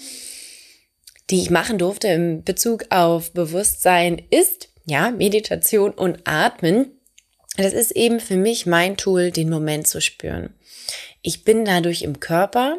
die 1.30 1.40
ich 1.40 1.50
machen 1.50 1.78
durfte 1.78 2.08
im 2.08 2.44
Bezug 2.44 2.86
auf 2.90 3.32
Bewusstsein 3.32 4.22
ist, 4.30 4.68
ja, 4.84 5.10
Meditation 5.10 5.92
und 5.92 6.20
Atmen. 6.24 7.00
Das 7.56 7.72
ist 7.72 7.92
eben 7.92 8.20
für 8.20 8.36
mich 8.36 8.66
mein 8.66 8.96
Tool, 8.96 9.30
den 9.30 9.48
Moment 9.48 9.86
zu 9.86 10.00
spüren. 10.00 10.54
Ich 11.22 11.44
bin 11.44 11.64
dadurch 11.64 12.02
im 12.02 12.20
Körper 12.20 12.78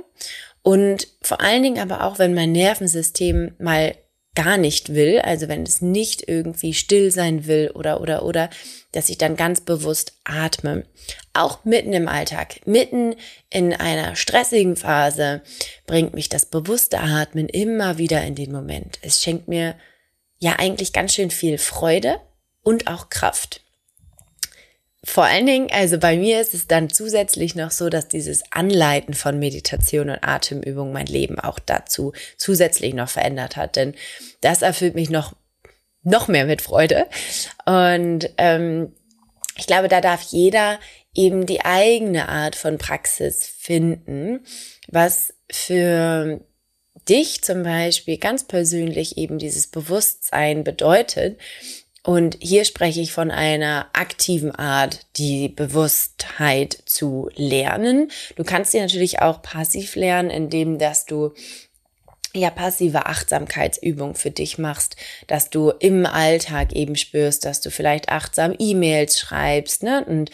und 0.62 1.08
vor 1.22 1.42
allen 1.42 1.64
Dingen 1.64 1.80
aber 1.80 2.04
auch, 2.04 2.20
wenn 2.20 2.34
mein 2.34 2.52
Nervensystem 2.52 3.56
mal 3.58 3.96
gar 4.36 4.58
nicht 4.58 4.94
will, 4.94 5.20
also 5.20 5.48
wenn 5.48 5.64
es 5.64 5.82
nicht 5.82 6.28
irgendwie 6.28 6.74
still 6.74 7.10
sein 7.12 7.48
will 7.48 7.72
oder 7.74 8.02
oder 8.02 8.24
oder, 8.24 8.50
dass 8.92 9.10
ich 9.10 9.18
dann 9.18 9.36
ganz 9.36 9.62
bewusst 9.62 10.14
atme. 10.24 10.86
Auch 11.34 11.66
mitten 11.66 11.94
im 11.94 12.08
Alltag, 12.08 12.62
mitten 12.66 13.16
in 13.50 13.74
einer 13.74 14.16
stressigen 14.16 14.76
Phase 14.76 15.42
bringt 15.88 16.14
mich 16.14 16.30
das 16.30 16.46
bewusste 16.46 17.00
Atmen 17.00 17.50
immer 17.50 17.98
wieder 17.98 18.24
in 18.24 18.36
den 18.36 18.52
Moment. 18.52 19.00
Es 19.02 19.22
schenkt 19.22 19.48
mir 19.48 19.76
ja 20.38 20.54
eigentlich 20.60 20.94
ganz 20.94 21.14
schön 21.14 21.32
viel 21.32 21.58
Freude 21.58 22.20
und 22.62 22.88
auch 22.88 23.10
Kraft. 23.10 23.62
Vor 25.06 25.26
allen 25.26 25.46
Dingen, 25.46 25.70
also 25.72 26.00
bei 26.00 26.18
mir 26.18 26.42
ist 26.42 26.56
es 26.56 26.66
dann 26.66 26.90
zusätzlich 26.90 27.54
noch 27.54 27.70
so, 27.70 27.90
dass 27.90 28.08
dieses 28.08 28.44
Anleiten 28.52 29.14
von 29.14 29.38
Meditation 29.38 30.10
und 30.10 30.24
Atemübung 30.24 30.92
mein 30.92 31.06
Leben 31.06 31.40
auch 31.40 31.60
dazu 31.60 32.12
zusätzlich 32.38 32.96
noch 32.96 33.08
verändert 33.08 33.56
hat. 33.56 33.76
Denn 33.76 33.94
das 34.42 34.64
erfüllt 34.64 34.96
mich 34.96 35.12
noch, 35.12 35.36
noch 36.02 36.28
mehr 36.28 36.46
mit 36.46 36.64
Freude. 36.64 37.06
Und 37.66 38.32
ähm, 38.40 38.94
ich 39.58 39.68
glaube, 39.68 39.90
da 39.90 40.02
darf 40.02 40.22
jeder 40.24 40.80
eben 41.14 41.46
die 41.46 41.64
eigene 41.64 42.28
Art 42.28 42.56
von 42.56 42.80
Praxis 42.80 43.46
finden, 43.46 44.44
was 44.88 45.36
für 45.52 46.42
dich 47.08 47.44
zum 47.44 47.62
Beispiel 47.62 48.18
ganz 48.18 48.44
persönlich 48.44 49.18
eben 49.18 49.38
dieses 49.38 49.68
Bewusstsein 49.68 50.64
bedeutet 50.64 51.40
und 52.06 52.38
hier 52.40 52.66
spreche 52.66 53.02
ich 53.02 53.12
von 53.12 53.32
einer 53.32 53.88
aktiven 53.94 54.52
Art, 54.52 55.08
die 55.18 55.50
Bewusstheit 55.50 56.78
zu 56.86 57.32
lernen. 57.34 58.12
Du 58.36 58.44
kannst 58.44 58.74
sie 58.74 58.80
natürlich 58.80 59.24
auch 59.24 59.42
passiv 59.42 59.96
lernen, 59.96 60.30
indem 60.30 60.78
dass 60.78 61.08
du 61.08 61.34
ja 62.36 62.52
passive 62.52 63.08
Achtsamkeitsübung 63.08 64.14
für 64.14 64.30
dich 64.30 64.60
machst, 64.60 64.98
dass 65.26 65.50
du 65.50 65.72
im 65.80 66.06
Alltag 66.06 66.74
eben 66.74 66.96
spürst, 66.96 67.44
dass 67.44 67.60
du 67.62 67.72
vielleicht 67.72 68.10
achtsam 68.10 68.54
E-Mails 68.60 69.20
schreibst, 69.20 69.82
ne? 69.82 70.06
Und 70.06 70.30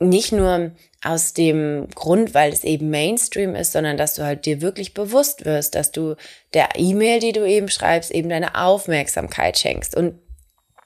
nicht 0.00 0.32
nur 0.32 0.72
aus 1.04 1.34
dem 1.34 1.86
Grund, 1.94 2.34
weil 2.34 2.52
es 2.52 2.64
eben 2.64 2.90
Mainstream 2.90 3.54
ist, 3.54 3.70
sondern 3.70 3.96
dass 3.96 4.14
du 4.14 4.24
halt 4.24 4.44
dir 4.44 4.60
wirklich 4.60 4.92
bewusst 4.92 5.44
wirst, 5.44 5.76
dass 5.76 5.92
du 5.92 6.16
der 6.52 6.70
E-Mail, 6.74 7.20
die 7.20 7.32
du 7.32 7.46
eben 7.46 7.68
schreibst, 7.68 8.10
eben 8.10 8.28
deine 8.28 8.56
Aufmerksamkeit 8.56 9.56
schenkst. 9.56 9.96
Und 9.96 10.18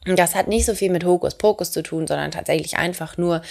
das 0.05 0.35
hat 0.35 0.49
nicht 0.49 0.65
so 0.65 0.75
viel 0.75 0.91
mit 0.91 1.05
Hokuspokus 1.05 1.73
zu 1.73 1.83
tun, 1.83 2.07
sondern 2.07 2.31
tatsächlich 2.31 2.79
einfach 2.79 3.19
nur, 3.19 3.43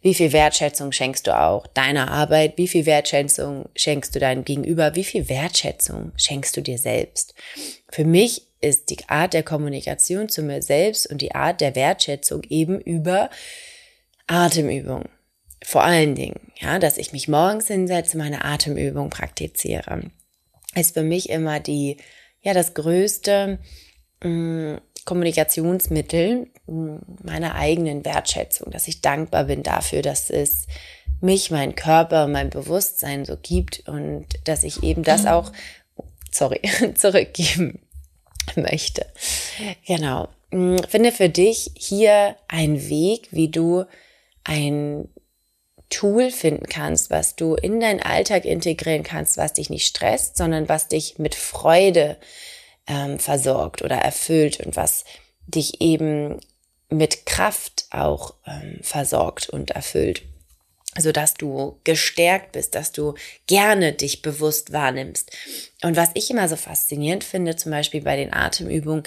wie 0.00 0.14
viel 0.14 0.32
Wertschätzung 0.32 0.92
schenkst 0.92 1.26
du 1.26 1.38
auch 1.38 1.66
deiner 1.66 2.10
Arbeit, 2.10 2.56
wie 2.56 2.68
viel 2.68 2.86
Wertschätzung 2.86 3.68
schenkst 3.76 4.14
du 4.14 4.18
deinem 4.18 4.44
Gegenüber, 4.44 4.94
wie 4.94 5.04
viel 5.04 5.28
Wertschätzung 5.28 6.12
schenkst 6.16 6.56
du 6.56 6.62
dir 6.62 6.78
selbst. 6.78 7.34
Für 7.90 8.04
mich 8.04 8.42
ist 8.60 8.90
die 8.90 9.08
Art 9.08 9.34
der 9.34 9.42
Kommunikation 9.42 10.28
zu 10.28 10.42
mir 10.42 10.62
selbst 10.62 11.06
und 11.10 11.20
die 11.20 11.34
Art 11.34 11.60
der 11.60 11.74
Wertschätzung 11.74 12.42
eben 12.48 12.80
über 12.80 13.28
Atemübung. 14.26 15.04
Vor 15.62 15.82
allen 15.82 16.14
Dingen, 16.14 16.52
ja, 16.60 16.78
dass 16.78 16.98
ich 16.98 17.12
mich 17.12 17.28
morgens 17.28 17.66
hinsetze, 17.66 18.16
meine 18.16 18.44
Atemübung 18.44 19.10
praktiziere, 19.10 20.02
ist 20.74 20.94
für 20.94 21.02
mich 21.02 21.28
immer 21.28 21.60
die, 21.60 21.98
ja, 22.40 22.54
das 22.54 22.74
größte, 22.74 23.58
mh, 24.22 24.28
mm, 24.28 24.80
Kommunikationsmittel 25.08 26.48
meiner 26.66 27.54
eigenen 27.54 28.04
Wertschätzung, 28.04 28.70
dass 28.70 28.88
ich 28.88 29.00
dankbar 29.00 29.44
bin 29.44 29.62
dafür, 29.62 30.02
dass 30.02 30.28
es 30.28 30.66
mich, 31.22 31.50
mein 31.50 31.74
Körper, 31.74 32.26
mein 32.26 32.50
Bewusstsein 32.50 33.24
so 33.24 33.38
gibt 33.40 33.88
und 33.88 34.26
dass 34.44 34.64
ich 34.64 34.82
eben 34.82 35.04
das 35.04 35.22
mhm. 35.22 35.28
auch, 35.28 35.52
sorry, 36.30 36.60
zurückgeben 36.94 37.80
möchte. 38.54 39.06
Genau. 39.86 40.28
Finde 40.50 41.10
für 41.12 41.30
dich 41.30 41.70
hier 41.74 42.36
einen 42.46 42.90
Weg, 42.90 43.28
wie 43.30 43.48
du 43.48 43.84
ein 44.44 45.08
Tool 45.88 46.30
finden 46.30 46.66
kannst, 46.66 47.08
was 47.08 47.34
du 47.34 47.54
in 47.54 47.80
deinen 47.80 48.02
Alltag 48.02 48.44
integrieren 48.44 49.04
kannst, 49.04 49.38
was 49.38 49.54
dich 49.54 49.70
nicht 49.70 49.86
stresst, 49.86 50.36
sondern 50.36 50.68
was 50.68 50.88
dich 50.88 51.18
mit 51.18 51.34
Freude 51.34 52.18
ähm, 52.88 53.18
versorgt 53.18 53.82
oder 53.82 53.96
erfüllt 53.96 54.60
und 54.64 54.76
was 54.76 55.04
dich 55.46 55.80
eben 55.80 56.40
mit 56.90 57.26
Kraft 57.26 57.86
auch 57.90 58.34
ähm, 58.46 58.80
versorgt 58.82 59.48
und 59.50 59.72
erfüllt, 59.72 60.22
so 60.98 61.12
dass 61.12 61.34
du 61.34 61.78
gestärkt 61.84 62.52
bist, 62.52 62.74
dass 62.74 62.92
du 62.92 63.14
gerne 63.46 63.92
dich 63.92 64.22
bewusst 64.22 64.72
wahrnimmst. 64.72 65.30
Und 65.82 65.96
was 65.96 66.10
ich 66.14 66.30
immer 66.30 66.48
so 66.48 66.56
faszinierend 66.56 67.24
finde, 67.24 67.56
zum 67.56 67.72
Beispiel 67.72 68.00
bei 68.00 68.16
den 68.16 68.32
Atemübungen, 68.32 69.02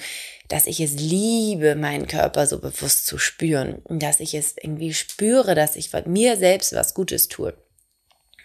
dass 0.48 0.66
ich 0.66 0.80
es 0.80 0.92
liebe, 0.92 1.74
meinen 1.74 2.06
Körper 2.06 2.46
so 2.46 2.60
bewusst 2.60 3.06
zu 3.06 3.18
spüren, 3.18 3.82
dass 3.88 4.20
ich 4.20 4.34
es 4.34 4.54
irgendwie 4.56 4.94
spüre, 4.94 5.54
dass 5.54 5.76
ich 5.76 5.90
mir 6.06 6.36
selbst 6.36 6.72
was 6.72 6.94
Gutes 6.94 7.28
tue. 7.28 7.54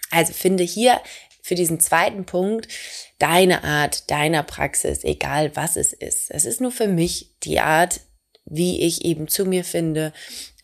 Also 0.10 0.34
finde 0.34 0.64
hier 0.64 1.00
für 1.48 1.56
diesen 1.56 1.80
zweiten 1.80 2.26
Punkt 2.26 2.68
deine 3.20 3.64
Art, 3.64 4.12
deiner 4.12 4.44
Praxis, 4.44 5.06
egal 5.06 5.56
was 5.56 5.78
es 5.78 5.94
ist. 5.94 6.30
Es 6.30 6.44
ist 6.44 6.60
nur 6.60 6.72
für 6.72 6.90
mich 6.90 7.32
die 7.44 7.62
Art, 7.62 8.02
wie 8.44 8.82
ich 8.82 9.06
eben 9.06 9.30
zu 9.30 9.46
mir 9.46 9.64
finde 9.64 10.12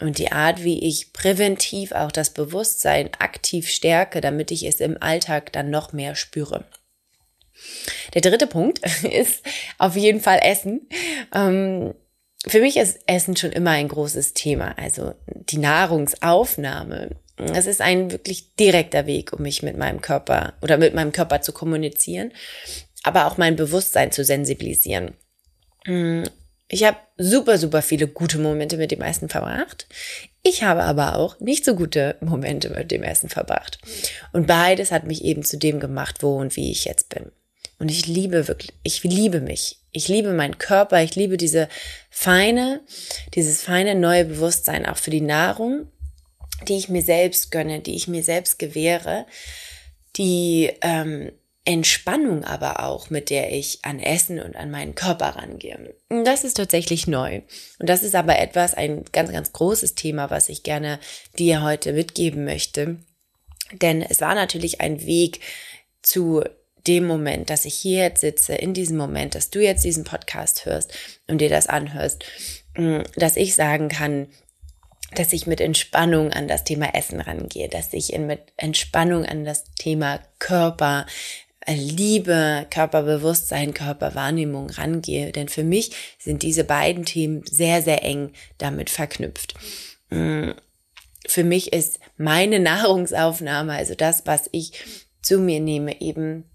und 0.01 0.17
die 0.17 0.33
Art, 0.33 0.61
wie 0.61 0.79
ich 0.79 1.13
präventiv 1.13 1.93
auch 1.93 2.11
das 2.11 2.31
Bewusstsein 2.31 3.09
aktiv 3.19 3.69
stärke, 3.69 4.19
damit 4.19 4.51
ich 4.51 4.63
es 4.63 4.81
im 4.81 5.01
Alltag 5.01 5.53
dann 5.53 5.69
noch 5.69 5.93
mehr 5.93 6.15
spüre. 6.15 6.65
Der 8.13 8.21
dritte 8.21 8.47
Punkt 8.47 8.79
ist 9.03 9.41
auf 9.77 9.95
jeden 9.95 10.19
Fall 10.19 10.39
Essen. 10.43 10.89
Ähm, 11.33 11.93
für 12.45 12.59
mich 12.59 12.75
ist 12.75 12.99
Essen 13.07 13.37
schon 13.37 13.53
immer 13.53 13.71
ein 13.71 13.87
großes 13.87 14.33
Thema, 14.33 14.77
also 14.77 15.13
die 15.27 15.59
Nahrungsaufnahme 15.59 17.22
es 17.37 17.65
ist 17.65 17.81
ein 17.81 18.11
wirklich 18.11 18.55
direkter 18.55 19.05
Weg, 19.05 19.33
um 19.33 19.41
mich 19.41 19.63
mit 19.63 19.77
meinem 19.77 20.01
Körper 20.01 20.53
oder 20.61 20.77
mit 20.77 20.93
meinem 20.93 21.11
Körper 21.11 21.41
zu 21.41 21.51
kommunizieren, 21.51 22.31
aber 23.03 23.25
auch 23.25 23.37
mein 23.37 23.55
Bewusstsein 23.55 24.11
zu 24.11 24.23
sensibilisieren. 24.23 25.15
Mm, 25.85 26.23
ich 26.67 26.83
habe 26.83 26.97
super, 27.17 27.57
super 27.57 27.81
viele 27.81 28.07
gute 28.07 28.37
Momente 28.37 28.77
mit 28.77 28.91
dem 28.91 29.01
Essen 29.01 29.29
verbracht. 29.29 29.87
Ich 30.43 30.63
habe 30.63 30.83
aber 30.83 31.15
auch 31.17 31.39
nicht 31.39 31.65
so 31.65 31.75
gute 31.75 32.17
Momente 32.21 32.69
mit 32.69 32.91
dem 32.91 33.03
Essen 33.03 33.29
verbracht. 33.29 33.79
Und 34.31 34.47
beides 34.47 34.91
hat 34.91 35.05
mich 35.05 35.23
eben 35.23 35.43
zu 35.43 35.57
dem 35.57 35.79
gemacht, 35.79 36.21
wo 36.21 36.37
und 36.37 36.55
wie 36.55 36.71
ich 36.71 36.85
jetzt 36.85 37.09
bin. 37.09 37.31
Und 37.79 37.89
ich 37.89 38.07
liebe 38.07 38.47
wirklich, 38.47 38.73
ich 38.83 39.03
liebe 39.03 39.41
mich. 39.41 39.79
Ich 39.91 40.07
liebe 40.07 40.33
meinen 40.33 40.57
Körper. 40.57 41.03
Ich 41.03 41.15
liebe 41.15 41.37
diese 41.37 41.69
feine, 42.09 42.81
dieses 43.35 43.61
feine 43.61 43.95
neue 43.95 44.25
Bewusstsein 44.25 44.85
auch 44.85 44.97
für 44.97 45.11
die 45.11 45.21
Nahrung 45.21 45.87
die 46.67 46.77
ich 46.77 46.89
mir 46.89 47.01
selbst 47.01 47.51
gönne, 47.51 47.79
die 47.79 47.95
ich 47.95 48.07
mir 48.07 48.23
selbst 48.23 48.59
gewähre, 48.59 49.25
die 50.15 50.71
ähm, 50.81 51.31
Entspannung 51.65 52.43
aber 52.43 52.83
auch, 52.83 53.09
mit 53.09 53.29
der 53.29 53.53
ich 53.53 53.79
an 53.83 53.99
Essen 53.99 54.39
und 54.39 54.55
an 54.55 54.69
meinen 54.69 54.95
Körper 54.95 55.37
rangehe. 55.37 55.95
Das 56.09 56.43
ist 56.43 56.55
tatsächlich 56.55 57.07
neu. 57.07 57.41
Und 57.79 57.87
das 57.87 58.03
ist 58.03 58.15
aber 58.15 58.37
etwas, 58.37 58.73
ein 58.73 59.05
ganz, 59.13 59.31
ganz 59.31 59.53
großes 59.53 59.95
Thema, 59.95 60.29
was 60.29 60.49
ich 60.49 60.63
gerne 60.63 60.99
dir 61.39 61.63
heute 61.63 61.93
mitgeben 61.93 62.43
möchte. 62.43 62.97
Denn 63.71 64.01
es 64.01 64.19
war 64.19 64.35
natürlich 64.35 64.81
ein 64.81 65.05
Weg 65.05 65.39
zu 66.01 66.43
dem 66.85 67.05
Moment, 67.07 67.49
dass 67.49 67.63
ich 67.63 67.75
hier 67.75 67.99
jetzt 67.99 68.21
sitze, 68.21 68.55
in 68.55 68.73
diesem 68.73 68.97
Moment, 68.97 69.35
dass 69.35 69.49
du 69.49 69.61
jetzt 69.61 69.85
diesen 69.85 70.03
Podcast 70.03 70.65
hörst 70.65 70.93
und 71.27 71.39
dir 71.39 71.49
das 71.49 71.67
anhörst, 71.67 72.25
mm, 72.75 73.01
dass 73.15 73.37
ich 73.37 73.55
sagen 73.55 73.87
kann, 73.87 74.27
dass 75.19 75.33
ich 75.33 75.47
mit 75.47 75.61
Entspannung 75.61 76.31
an 76.31 76.47
das 76.47 76.63
Thema 76.63 76.93
Essen 76.95 77.19
rangehe, 77.19 77.69
dass 77.69 77.93
ich 77.93 78.17
mit 78.17 78.39
Entspannung 78.57 79.25
an 79.25 79.45
das 79.45 79.65
Thema 79.75 80.19
Körper, 80.39 81.05
äh, 81.65 81.75
Liebe, 81.75 82.65
Körperbewusstsein, 82.69 83.73
Körperwahrnehmung 83.73 84.69
rangehe. 84.69 85.31
Denn 85.31 85.49
für 85.49 85.63
mich 85.63 85.91
sind 86.19 86.43
diese 86.43 86.63
beiden 86.63 87.05
Themen 87.05 87.43
sehr, 87.45 87.81
sehr 87.81 88.03
eng 88.03 88.33
damit 88.57 88.89
verknüpft. 88.89 89.53
Mm, 90.09 90.51
für 91.27 91.43
mich 91.43 91.73
ist 91.73 91.99
meine 92.17 92.59
Nahrungsaufnahme, 92.61 93.73
also 93.73 93.95
das, 93.95 94.25
was 94.25 94.49
ich 94.51 94.73
zu 95.21 95.39
mir 95.39 95.59
nehme, 95.59 96.01
eben 96.01 96.49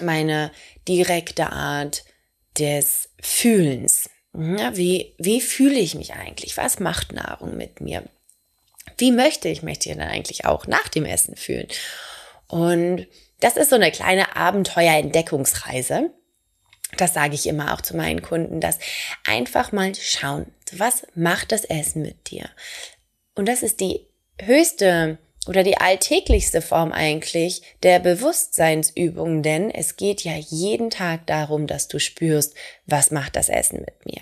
meine 0.00 0.52
direkte 0.86 1.52
Art 1.52 2.04
des 2.58 3.10
Fühlens. 3.20 4.08
Ja, 4.34 4.76
wie, 4.76 5.14
wie 5.18 5.40
fühle 5.40 5.78
ich 5.78 5.94
mich 5.94 6.14
eigentlich? 6.14 6.56
Was 6.56 6.80
macht 6.80 7.12
Nahrung 7.12 7.56
mit 7.56 7.80
mir? 7.80 8.04
Wie 8.96 9.12
möchte 9.12 9.48
ich 9.48 9.62
mich 9.62 9.78
denn 9.78 10.00
eigentlich 10.00 10.44
auch 10.44 10.66
nach 10.66 10.88
dem 10.88 11.04
Essen 11.04 11.36
fühlen? 11.36 11.68
Und 12.46 13.06
das 13.40 13.56
ist 13.56 13.70
so 13.70 13.76
eine 13.76 13.92
kleine 13.92 14.36
Abenteuerentdeckungsreise. 14.36 16.10
Das 16.96 17.14
sage 17.14 17.34
ich 17.34 17.46
immer 17.46 17.74
auch 17.74 17.80
zu 17.80 17.96
meinen 17.96 18.22
Kunden, 18.22 18.60
dass 18.60 18.78
einfach 19.24 19.72
mal 19.72 19.94
schauen, 19.94 20.46
was 20.72 21.06
macht 21.14 21.52
das 21.52 21.64
Essen 21.64 22.02
mit 22.02 22.30
dir? 22.30 22.48
Und 23.34 23.46
das 23.46 23.62
ist 23.62 23.80
die 23.80 24.06
höchste 24.40 25.18
oder 25.48 25.62
die 25.62 25.78
alltäglichste 25.78 26.60
Form 26.60 26.92
eigentlich 26.92 27.62
der 27.82 27.98
Bewusstseinsübung, 27.98 29.42
denn 29.42 29.70
es 29.70 29.96
geht 29.96 30.22
ja 30.22 30.34
jeden 30.36 30.90
Tag 30.90 31.26
darum, 31.26 31.66
dass 31.66 31.88
du 31.88 31.98
spürst, 31.98 32.54
was 32.86 33.10
macht 33.10 33.34
das 33.34 33.48
Essen 33.48 33.80
mit 33.80 34.06
mir. 34.06 34.20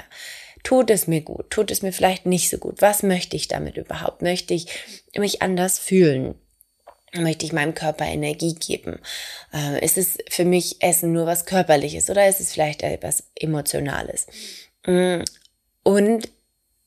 Tut 0.62 0.90
es 0.90 1.06
mir 1.06 1.21
gut? 1.21 1.50
Tut 1.50 1.71
es 1.71 1.83
mir 1.83 1.92
vielleicht 1.92 2.26
nicht 2.26 2.49
so 2.49 2.59
gut? 2.59 2.80
Was 2.80 3.02
möchte 3.02 3.37
ich 3.37 3.49
damit 3.49 3.76
überhaupt? 3.76 4.23
Möchte 4.23 4.54
ich 4.54 4.66
mich 5.16 5.42
anders 5.42 5.78
fühlen? 5.78 6.35
Möchte 7.14 7.47
ich 7.47 7.52
meinem 7.52 7.75
Körper 7.75 8.04
Energie 8.04 8.54
geben? 8.54 8.99
Äh, 9.52 9.85
ist 9.85 9.97
es 9.97 10.18
für 10.28 10.45
mich 10.45 10.83
Essen 10.83 11.12
nur 11.12 11.26
was 11.26 11.47
Körperliches 11.47 12.11
oder 12.11 12.28
ist 12.28 12.40
es 12.40 12.52
vielleicht 12.52 12.83
etwas 12.83 13.25
Emotionales? 13.35 14.26
Mm, 14.87 15.23
und 15.83 16.28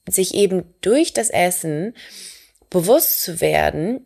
sich 0.08 0.34
eben 0.34 0.74
durch 0.82 1.14
das 1.14 1.30
Essen 1.30 1.96
bewusst 2.70 3.24
zu 3.24 3.42
werden, 3.42 4.06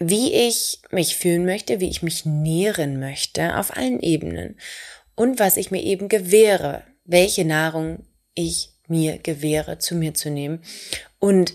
wie 0.00 0.32
ich 0.32 0.80
mich 0.90 1.16
fühlen 1.16 1.44
möchte, 1.44 1.78
wie 1.78 1.90
ich 1.90 2.02
mich 2.02 2.24
nähren 2.24 2.98
möchte 2.98 3.56
auf 3.56 3.76
allen 3.76 4.00
Ebenen. 4.00 4.58
Und 5.14 5.38
was 5.38 5.58
ich 5.58 5.70
mir 5.70 5.82
eben 5.82 6.08
gewähre, 6.08 6.82
welche 7.04 7.44
Nahrung 7.44 8.06
ich 8.34 8.70
mir 8.88 9.18
gewähre, 9.18 9.78
zu 9.78 9.94
mir 9.94 10.14
zu 10.14 10.30
nehmen. 10.30 10.62
Und 11.18 11.54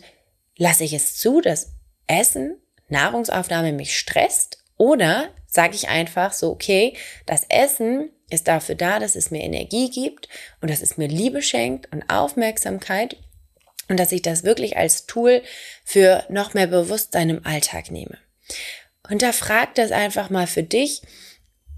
lasse 0.57 0.83
ich 0.83 0.93
es 0.93 1.17
zu, 1.17 1.41
dass 1.41 1.71
Essen, 2.07 2.55
Nahrungsaufnahme 2.87 3.73
mich 3.73 3.97
stresst? 3.97 4.63
Oder 4.77 5.29
sage 5.47 5.75
ich 5.75 5.89
einfach 5.89 6.31
so, 6.31 6.51
okay, 6.51 6.95
das 7.25 7.45
Essen 7.49 8.11
ist 8.29 8.47
dafür 8.47 8.75
da, 8.75 8.99
dass 8.99 9.15
es 9.15 9.31
mir 9.31 9.41
Energie 9.41 9.89
gibt 9.89 10.29
und 10.61 10.69
dass 10.69 10.81
es 10.81 10.97
mir 10.97 11.07
Liebe 11.07 11.41
schenkt 11.41 11.91
und 11.91 12.09
Aufmerksamkeit 12.09 13.17
und 13.87 13.99
dass 13.99 14.11
ich 14.11 14.21
das 14.21 14.43
wirklich 14.43 14.77
als 14.77 15.07
Tool 15.07 15.41
für 15.83 16.25
noch 16.29 16.53
mehr 16.53 16.67
Bewusstsein 16.67 17.29
im 17.29 17.45
Alltag 17.45 17.89
nehme. 17.89 18.17
Und 19.09 19.21
da 19.21 19.31
frag 19.31 19.75
das 19.75 19.91
einfach 19.91 20.29
mal 20.29 20.47
für 20.47 20.63
dich 20.63 21.01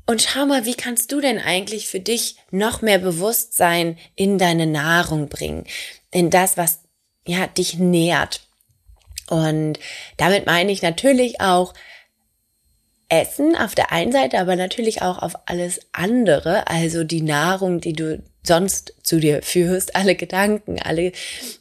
und 0.06 0.22
schau 0.22 0.46
mal, 0.46 0.66
wie 0.66 0.76
kannst 0.76 1.12
du 1.12 1.20
denn 1.20 1.38
eigentlich 1.38 1.88
für 1.88 2.00
dich 2.00 2.38
noch 2.50 2.82
mehr 2.82 3.00
Bewusstsein 3.00 3.98
in 4.16 4.38
deine 4.38 4.66
Nahrung 4.66 5.28
bringen, 5.28 5.66
in 6.12 6.30
das, 6.30 6.56
was 6.56 6.80
ja 7.26 7.46
dich 7.48 7.78
nährt. 7.78 8.42
Und 9.30 9.80
damit 10.16 10.46
meine 10.46 10.72
ich 10.72 10.82
natürlich 10.82 11.42
auch 11.42 11.74
Essen 13.10 13.56
auf 13.58 13.76
der 13.76 13.92
einen 13.92 14.14
Seite, 14.14 14.40
aber 14.40 14.56
natürlich 14.56 15.02
auch 15.02 15.22
auf 15.22 15.34
alles 15.46 15.82
andere, 15.92 16.68
also 16.68 17.04
die 17.04 17.22
Nahrung, 17.22 17.82
die 17.82 17.94
du 17.94 18.24
sonst 18.44 18.94
zu 19.04 19.20
dir 19.20 19.42
führst, 19.44 19.96
alle 19.96 20.16
Gedanken, 20.16 20.82
alle 20.82 21.12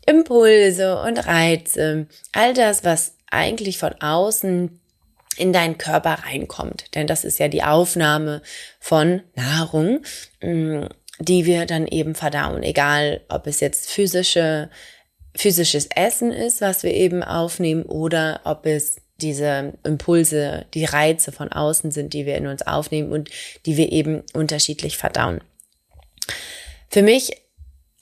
Impulse 0.06 1.00
und 1.02 1.18
Reize, 1.18 2.06
all 2.32 2.54
das, 2.54 2.84
was 2.84 3.14
eigentlich 3.30 3.78
von 3.78 3.94
außen 4.00 4.80
in 5.36 5.52
deinen 5.52 5.78
Körper 5.78 6.18
reinkommt. 6.24 6.94
Denn 6.94 7.06
das 7.06 7.24
ist 7.24 7.38
ja 7.38 7.48
die 7.48 7.62
Aufnahme 7.62 8.42
von 8.80 9.22
Nahrung, 9.34 10.00
mm, 10.40 10.84
die 11.18 11.46
wir 11.46 11.66
dann 11.66 11.86
eben 11.86 12.14
verdauen. 12.14 12.62
Egal, 12.62 13.22
ob 13.28 13.46
es 13.46 13.60
jetzt 13.60 13.90
physische, 13.90 14.70
physisches 15.34 15.88
Essen 15.94 16.32
ist, 16.32 16.60
was 16.60 16.82
wir 16.82 16.92
eben 16.92 17.22
aufnehmen, 17.22 17.84
oder 17.84 18.40
ob 18.44 18.66
es 18.66 18.96
diese 19.20 19.72
Impulse, 19.82 20.66
die 20.74 20.84
Reize 20.84 21.32
von 21.32 21.50
außen 21.50 21.90
sind, 21.90 22.12
die 22.12 22.26
wir 22.26 22.36
in 22.36 22.46
uns 22.46 22.66
aufnehmen 22.66 23.12
und 23.12 23.30
die 23.64 23.76
wir 23.76 23.90
eben 23.92 24.22
unterschiedlich 24.34 24.98
verdauen. 24.98 25.40
Für 26.90 27.02
mich 27.02 27.30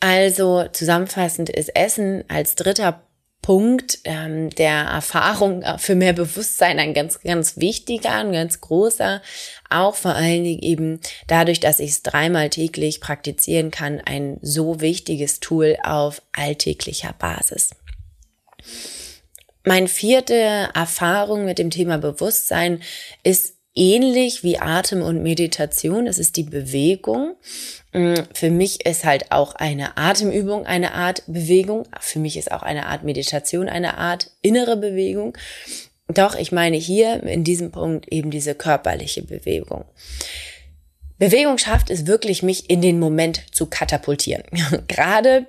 also 0.00 0.66
zusammenfassend 0.70 1.48
ist 1.48 1.74
Essen 1.74 2.24
als 2.28 2.56
dritter 2.56 3.02
Punkt 3.44 3.98
ähm, 4.04 4.48
der 4.48 4.84
Erfahrung 4.84 5.60
äh, 5.60 5.76
für 5.76 5.94
mehr 5.94 6.14
Bewusstsein 6.14 6.78
ein 6.78 6.94
ganz, 6.94 7.20
ganz 7.20 7.58
wichtiger, 7.58 8.12
ein 8.12 8.32
ganz 8.32 8.62
großer. 8.62 9.20
Auch 9.68 9.96
vor 9.96 10.14
allen 10.14 10.44
Dingen 10.44 10.62
eben 10.62 11.00
dadurch, 11.26 11.60
dass 11.60 11.78
ich 11.78 11.90
es 11.90 12.02
dreimal 12.02 12.48
täglich 12.48 13.02
praktizieren 13.02 13.70
kann, 13.70 14.00
ein 14.00 14.38
so 14.40 14.80
wichtiges 14.80 15.40
Tool 15.40 15.76
auf 15.84 16.22
alltäglicher 16.32 17.14
Basis. 17.18 17.72
Meine 19.62 19.88
vierte 19.88 20.70
Erfahrung 20.72 21.44
mit 21.44 21.58
dem 21.58 21.68
Thema 21.68 21.98
Bewusstsein 21.98 22.80
ist 23.24 23.56
ähnlich 23.74 24.42
wie 24.42 24.58
Atem 24.58 25.02
und 25.02 25.22
Meditation. 25.22 26.06
Es 26.06 26.18
ist 26.18 26.36
die 26.36 26.44
Bewegung. 26.44 27.36
Mm, 27.92 28.14
für 28.32 28.50
mich 28.50 28.86
ist 28.86 29.04
halt 29.04 29.32
auch 29.32 29.54
eine 29.54 29.96
Atemübung 29.96 30.66
eine 30.66 30.94
Art 30.94 31.22
Bewegung. 31.26 31.86
Für 32.00 32.18
mich 32.18 32.36
ist 32.36 32.52
auch 32.52 32.62
eine 32.62 32.86
Art 32.86 33.04
Meditation 33.04 33.68
eine 33.68 33.98
Art 33.98 34.30
innere 34.42 34.76
Bewegung. 34.76 35.36
Doch 36.08 36.34
ich 36.34 36.52
meine 36.52 36.76
hier 36.76 37.22
in 37.22 37.44
diesem 37.44 37.70
Punkt 37.70 38.12
eben 38.12 38.30
diese 38.30 38.54
körperliche 38.54 39.22
Bewegung. 39.22 39.84
Bewegung 41.18 41.58
schafft 41.58 41.90
es 41.90 42.06
wirklich, 42.06 42.42
mich 42.42 42.68
in 42.68 42.82
den 42.82 42.98
Moment 42.98 43.42
zu 43.52 43.66
katapultieren. 43.66 44.44
Gerade 44.88 45.46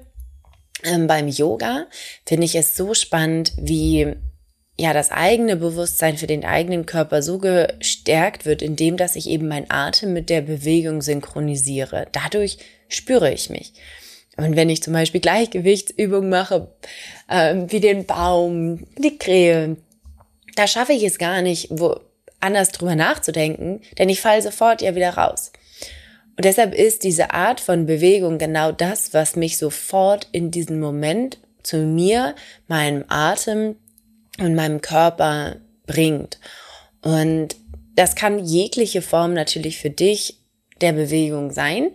ähm, 0.83 1.07
beim 1.07 1.27
Yoga 1.27 1.88
finde 2.25 2.45
ich 2.45 2.55
es 2.55 2.75
so 2.75 2.93
spannend, 2.93 3.53
wie 3.57 4.15
ja 4.77 4.93
das 4.93 5.11
eigene 5.11 5.55
Bewusstsein 5.55 6.17
für 6.17 6.27
den 6.27 6.43
eigenen 6.43 6.85
Körper 6.85 7.21
so 7.21 7.38
gestärkt 7.38 8.45
wird, 8.45 8.61
indem 8.61 8.97
dass 8.97 9.15
ich 9.15 9.29
eben 9.29 9.47
mein 9.47 9.69
Atem 9.69 10.13
mit 10.13 10.29
der 10.29 10.41
Bewegung 10.41 11.01
synchronisiere. 11.01 12.07
Dadurch 12.11 12.57
spüre 12.89 13.31
ich 13.31 13.49
mich. 13.49 13.73
Und 14.38 14.57
wenn 14.57 14.69
ich 14.69 14.83
zum 14.83 14.93
Beispiel 14.93 15.21
Gleichgewichtsübungen 15.21 16.29
mache, 16.29 16.67
ähm, 17.29 17.71
wie 17.71 17.79
den 17.79 18.05
Baum, 18.05 18.85
die 18.97 19.17
Krähe, 19.17 19.77
da 20.55 20.67
schaffe 20.67 20.91
ich 20.91 21.03
es 21.03 21.17
gar 21.17 21.41
nicht, 21.41 21.67
wo 21.71 21.99
anders 22.41 22.71
drüber 22.71 22.95
nachzudenken, 22.95 23.81
denn 23.97 24.09
ich 24.09 24.19
falle 24.19 24.41
sofort 24.41 24.81
ja 24.81 24.93
wieder 24.95 25.11
raus. 25.11 25.51
Und 26.38 26.43
deshalb 26.43 26.75
ist 26.75 27.03
diese 27.03 27.31
Art 27.31 27.61
von 27.61 27.85
Bewegung 27.85 28.38
genau 28.38 28.73
das, 28.73 29.13
was 29.13 29.38
mich 29.38 29.57
sofort 29.57 30.27
in 30.33 30.51
diesen 30.51 30.81
Moment 30.81 31.38
zu 31.63 31.77
mir, 31.77 32.35
meinem 32.67 33.05
Atem 33.07 33.77
und 34.38 34.56
meinem 34.56 34.82
Körper 34.82 35.58
bringt. 35.86 36.39
Und 37.02 37.56
das 37.95 38.15
kann 38.15 38.43
jegliche 38.43 39.02
Form 39.02 39.34
natürlich 39.34 39.78
für 39.78 39.89
dich 39.89 40.39
der 40.82 40.93
Bewegung 40.93 41.52
sein, 41.52 41.91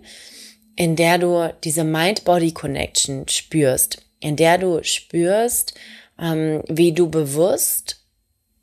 in 0.77 0.97
der 0.97 1.19
du 1.19 1.53
diese 1.63 1.85
Mind-Body-Connection 1.85 3.29
spürst, 3.29 4.03
in 4.21 4.37
der 4.37 4.59
du 4.59 4.83
spürst, 4.83 5.75
ähm, 6.19 6.63
wie 6.69 6.93
du 6.93 7.11
bewusst 7.11 8.05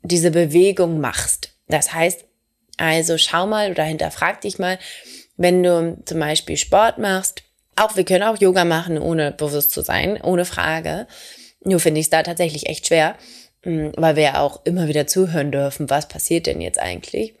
diese 0.02 0.30
Bewegung 0.30 1.00
machst. 1.00 1.52
Das 1.68 1.92
heißt, 1.92 2.24
also 2.76 3.18
schau 3.18 3.46
mal 3.46 3.70
oder 3.70 3.84
hinterfrag 3.84 4.40
dich 4.40 4.58
mal, 4.58 4.78
wenn 5.36 5.62
du 5.62 5.98
zum 6.04 6.18
Beispiel 6.18 6.56
Sport 6.56 6.98
machst, 6.98 7.42
auch 7.76 7.96
wir 7.96 8.04
können 8.04 8.24
auch 8.24 8.40
Yoga 8.40 8.64
machen, 8.64 8.98
ohne 8.98 9.32
bewusst 9.32 9.70
zu 9.70 9.82
sein, 9.82 10.20
ohne 10.20 10.44
Frage. 10.44 11.06
Nur 11.62 11.78
finde 11.80 12.00
ich 12.00 12.06
es 12.06 12.10
da 12.10 12.22
tatsächlich 12.22 12.66
echt 12.66 12.88
schwer. 12.88 13.16
Mm, 13.64 13.90
weil 13.96 14.16
wir 14.16 14.22
ja 14.22 14.40
auch 14.40 14.64
immer 14.64 14.88
wieder 14.88 15.06
zuhören 15.06 15.50
dürfen, 15.50 15.90
was 15.90 16.08
passiert 16.08 16.46
denn 16.46 16.60
jetzt 16.60 16.78
eigentlich. 16.78 17.34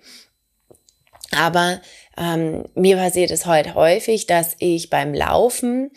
Aber 1.30 1.80
ähm, 2.16 2.64
mir 2.74 2.96
passiert 2.96 3.30
es 3.30 3.46
heute 3.46 3.74
häufig, 3.74 4.26
dass 4.26 4.56
ich 4.58 4.90
beim 4.90 5.14
Laufen 5.14 5.90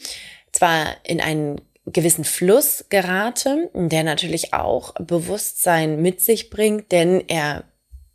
zwar 0.51 0.95
in 1.03 1.21
einen 1.21 1.61
gewissen 1.85 2.23
Fluss 2.23 2.85
gerate, 2.89 3.69
der 3.73 4.03
natürlich 4.03 4.53
auch 4.53 4.93
Bewusstsein 4.95 6.01
mit 6.01 6.21
sich 6.21 6.49
bringt, 6.49 6.91
denn 6.91 7.23
er 7.27 7.63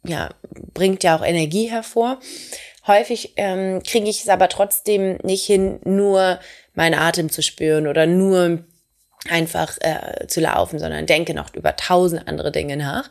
ja, 0.05 0.31
bringt 0.73 1.03
ja 1.03 1.17
auch 1.17 1.25
Energie 1.25 1.71
hervor. 1.71 2.21
Häufig 2.87 3.33
ähm, 3.37 3.83
kriege 3.83 4.09
ich 4.09 4.23
es 4.23 4.29
aber 4.29 4.49
trotzdem 4.49 5.19
nicht 5.25 5.45
hin, 5.45 5.81
nur 5.85 6.39
meinen 6.75 6.95
Atem 6.95 7.31
zu 7.31 7.43
spüren 7.43 7.89
oder 7.89 8.07
nur 8.07 8.65
einfach 9.31 9.77
äh, 9.81 10.27
zu 10.27 10.41
laufen, 10.41 10.79
sondern 10.79 11.07
denke 11.07 11.35
noch 11.35 11.55
über 11.55 11.77
tausend 11.77 12.27
andere 12.29 12.53
Dinge 12.53 12.77
nach. 12.77 13.09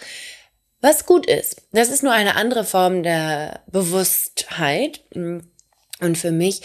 Was 0.82 1.06
gut 1.06 1.26
ist. 1.26 1.64
Das 1.72 1.90
ist 1.90 2.04
nur 2.04 2.12
eine 2.12 2.36
andere 2.36 2.64
Form 2.64 3.04
der 3.04 3.62
Bewusstheit. 3.68 5.02
Und 5.14 6.18
für 6.18 6.32
mich 6.32 6.62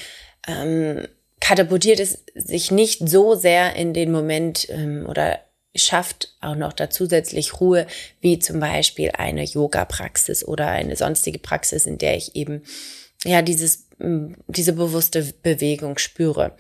ähm, 0.47 1.07
katapultiert 1.41 2.01
es 2.01 2.25
sich 2.35 2.71
nicht 2.71 3.09
so 3.09 3.35
sehr 3.35 3.77
in 3.77 3.95
den 3.95 4.13
Moment 4.13 4.69
ähm, 4.71 5.07
oder 5.09 5.41
schafft 5.75 6.35
auch 6.41 6.57
noch 6.57 6.73
da 6.73 6.91
zusätzlich 6.91 7.61
Ruhe, 7.61 7.87
wie 8.21 8.39
zum 8.39 8.61
Beispiel 8.61 9.13
eine 9.17 9.45
Yoga-Praxis 9.45 10.45
oder 10.45 10.69
eine 10.69 10.97
sonstige 10.97 11.39
Praxis, 11.39 11.87
in 11.87 11.99
der 11.99 12.17
ich 12.17 12.35
eben 12.35 12.63
ja 13.25 13.43
dieses, 13.43 13.87
diese 13.99 14.73
bewusste 14.73 15.33
Bewegung 15.43 15.99
spüre. 15.99 16.57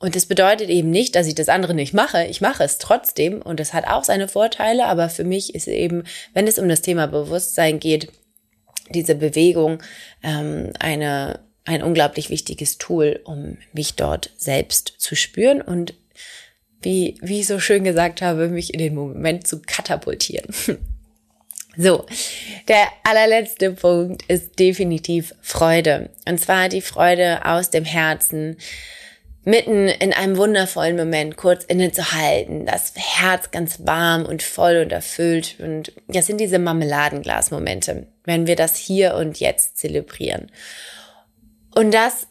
Und 0.00 0.16
das 0.16 0.24
bedeutet 0.24 0.70
eben 0.70 0.90
nicht, 0.90 1.14
dass 1.14 1.26
ich 1.26 1.34
das 1.34 1.50
andere 1.50 1.74
nicht 1.74 1.92
mache. 1.92 2.24
Ich 2.24 2.40
mache 2.40 2.64
es 2.64 2.78
trotzdem 2.78 3.42
und 3.42 3.60
das 3.60 3.74
hat 3.74 3.86
auch 3.86 4.02
seine 4.02 4.28
Vorteile, 4.28 4.86
aber 4.86 5.10
für 5.10 5.24
mich 5.24 5.54
ist 5.54 5.68
eben, 5.68 6.04
wenn 6.32 6.46
es 6.46 6.58
um 6.58 6.68
das 6.70 6.80
Thema 6.80 7.06
Bewusstsein 7.06 7.78
geht, 7.78 8.10
diese 8.88 9.14
Bewegung 9.14 9.82
ähm, 10.22 10.72
eine, 10.80 11.40
ein 11.66 11.82
unglaublich 11.82 12.30
wichtiges 12.30 12.78
Tool, 12.78 13.20
um 13.24 13.58
mich 13.74 13.94
dort 13.94 14.30
selbst 14.38 14.94
zu 14.96 15.14
spüren 15.14 15.60
und 15.60 15.92
wie, 16.80 17.18
wie 17.20 17.40
ich 17.40 17.46
so 17.46 17.60
schön 17.60 17.84
gesagt 17.84 18.22
habe, 18.22 18.48
mich 18.48 18.72
in 18.72 18.78
den 18.78 18.94
Moment 18.94 19.46
zu 19.46 19.60
katapultieren. 19.60 20.52
So, 21.76 22.04
der 22.66 22.88
allerletzte 23.04 23.70
Punkt 23.70 24.24
ist 24.26 24.58
definitiv 24.58 25.36
Freude. 25.40 26.10
Und 26.26 26.40
zwar 26.40 26.68
die 26.68 26.80
Freude 26.80 27.46
aus 27.46 27.70
dem 27.70 27.84
Herzen, 27.84 28.56
mitten 29.44 29.88
in 29.88 30.12
einem 30.12 30.36
wundervollen 30.36 30.96
Moment 30.96 31.36
kurz 31.36 31.64
innezuhalten, 31.64 32.66
das 32.66 32.92
Herz 32.94 33.50
ganz 33.50 33.86
warm 33.86 34.26
und 34.26 34.42
voll 34.42 34.82
und 34.84 34.92
erfüllt. 34.92 35.56
Und 35.60 35.92
das 36.08 36.26
sind 36.26 36.40
diese 36.40 36.58
Marmeladenglas-Momente, 36.58 38.06
wenn 38.24 38.46
wir 38.46 38.56
das 38.56 38.76
hier 38.76 39.14
und 39.14 39.40
jetzt 39.40 39.78
zelebrieren. 39.78 40.50
Und 41.74 41.94
das, 41.94 42.26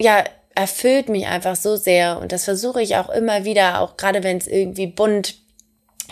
ja, 0.00 0.24
erfüllt 0.54 1.08
mich 1.08 1.26
einfach 1.26 1.56
so 1.56 1.76
sehr 1.76 2.20
und 2.20 2.30
das 2.30 2.44
versuche 2.44 2.80
ich 2.80 2.96
auch 2.96 3.08
immer 3.08 3.44
wieder, 3.44 3.80
auch 3.80 3.96
gerade 3.96 4.22
wenn 4.22 4.36
es 4.36 4.46
irgendwie 4.46 4.86
bunt, 4.86 5.34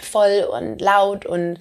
voll 0.01 0.49
und 0.51 0.81
laut 0.81 1.27
und 1.27 1.59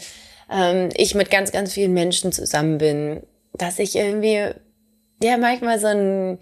ähm, 0.51 0.89
ich 0.95 1.13
mit 1.13 1.29
ganz, 1.29 1.51
ganz 1.51 1.73
vielen 1.73 1.93
Menschen 1.93 2.31
zusammen 2.31 2.79
bin, 2.79 3.23
dass 3.53 3.77
ich 3.77 3.95
irgendwie, 3.95 4.49
ja, 5.21 5.37
manchmal 5.37 5.79
so 5.79 5.87
ein, 5.87 6.39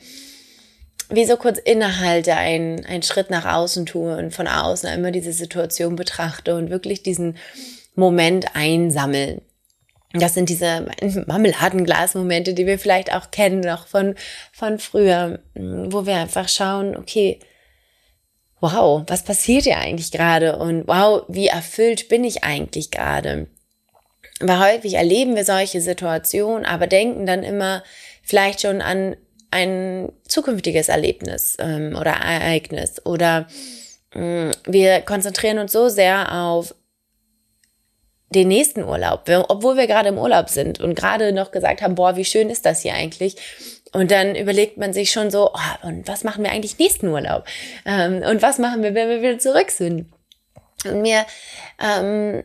wie 1.10 1.26
so 1.26 1.38
kurz 1.38 1.58
innehalte, 1.58 2.36
einen, 2.36 2.86
einen 2.86 3.04
Schritt 3.04 3.30
nach 3.30 3.46
außen 3.46 3.86
tue 3.86 4.16
und 4.16 4.34
von 4.34 4.48
außen 4.48 4.90
immer 4.94 5.12
diese 5.12 5.34
Situation 5.34 5.96
betrachte 5.96 6.56
und 6.56 6.70
wirklich 6.70 7.04
diesen 7.04 7.38
Moment 7.96 8.56
einsammeln. 8.56 9.42
Das 10.14 10.34
sind 10.34 10.50
diese 10.50 10.88
Marmeladenglas-Momente, 11.28 12.54
die 12.54 12.66
wir 12.66 12.80
vielleicht 12.80 13.14
auch 13.14 13.32
kennen, 13.32 13.60
noch 13.60 13.88
von, 13.88 14.16
von 14.52 14.80
früher, 14.80 15.40
wo 15.56 16.06
wir 16.06 16.16
einfach 16.16 16.50
schauen, 16.50 16.96
okay, 16.96 17.40
wow, 18.60 19.04
was 19.08 19.24
passiert 19.24 19.64
hier 19.64 19.78
eigentlich 19.78 20.12
gerade? 20.12 20.58
Und 20.58 20.88
wow, 20.88 21.24
wie 21.28 21.48
erfüllt 21.48 22.10
bin 22.10 22.24
ich 22.24 22.44
eigentlich 22.44 22.92
gerade? 22.92 23.48
Weil 24.40 24.78
häufig 24.78 24.96
erleben 24.96 25.36
wir 25.36 25.46
solche 25.46 25.82
Situationen, 25.82 26.66
aber 26.66 26.88
denken 26.88 27.26
dann 27.26 27.44
immer 27.44 27.84
vielleicht 28.24 28.62
schon 28.62 28.82
an 28.82 29.16
ein 29.52 30.12
zukünftiges 30.28 30.90
Erlebnis 30.90 31.58
ähm, 31.60 31.96
oder 32.00 32.12
Ereignis 32.12 33.06
oder 33.06 33.48
äh, 34.14 34.52
wir 34.66 35.02
konzentrieren 35.02 35.60
uns 35.60 35.72
so 35.72 35.90
sehr 35.90 36.32
auf 36.34 36.76
den 38.30 38.48
nächsten 38.48 38.84
Urlaub, 38.84 39.28
obwohl 39.48 39.76
wir 39.76 39.88
gerade 39.88 40.10
im 40.10 40.18
Urlaub 40.18 40.50
sind 40.50 40.80
und 40.80 40.94
gerade 40.94 41.32
noch 41.32 41.52
gesagt 41.52 41.82
haben, 41.82 41.96
boah, 41.96 42.16
wie 42.16 42.26
schön 42.26 42.50
ist 42.50 42.66
das 42.66 42.82
hier 42.82 42.94
eigentlich. 42.94 43.36
Und 43.92 44.12
dann 44.12 44.36
überlegt 44.36 44.78
man 44.78 44.94
sich 44.94 45.12
schon 45.12 45.32
so, 45.32 45.52
oh, 45.52 45.88
und 45.88 46.08
was 46.08 46.24
machen 46.24 46.44
wir 46.44 46.52
eigentlich 46.52 46.78
nächsten 46.78 47.08
Urlaub? 47.08 47.46
Ähm, 47.86 48.22
und 48.22 48.44
was 48.44 48.60
machen 48.60 48.84
wir, 48.84 48.94
wenn 48.94 49.10
wir 49.10 49.22
wieder 49.22 49.40
zurück 49.40 49.72
sind? 49.72 50.12
Und 50.86 51.02
mir 51.02 51.26
ähm, 51.80 52.44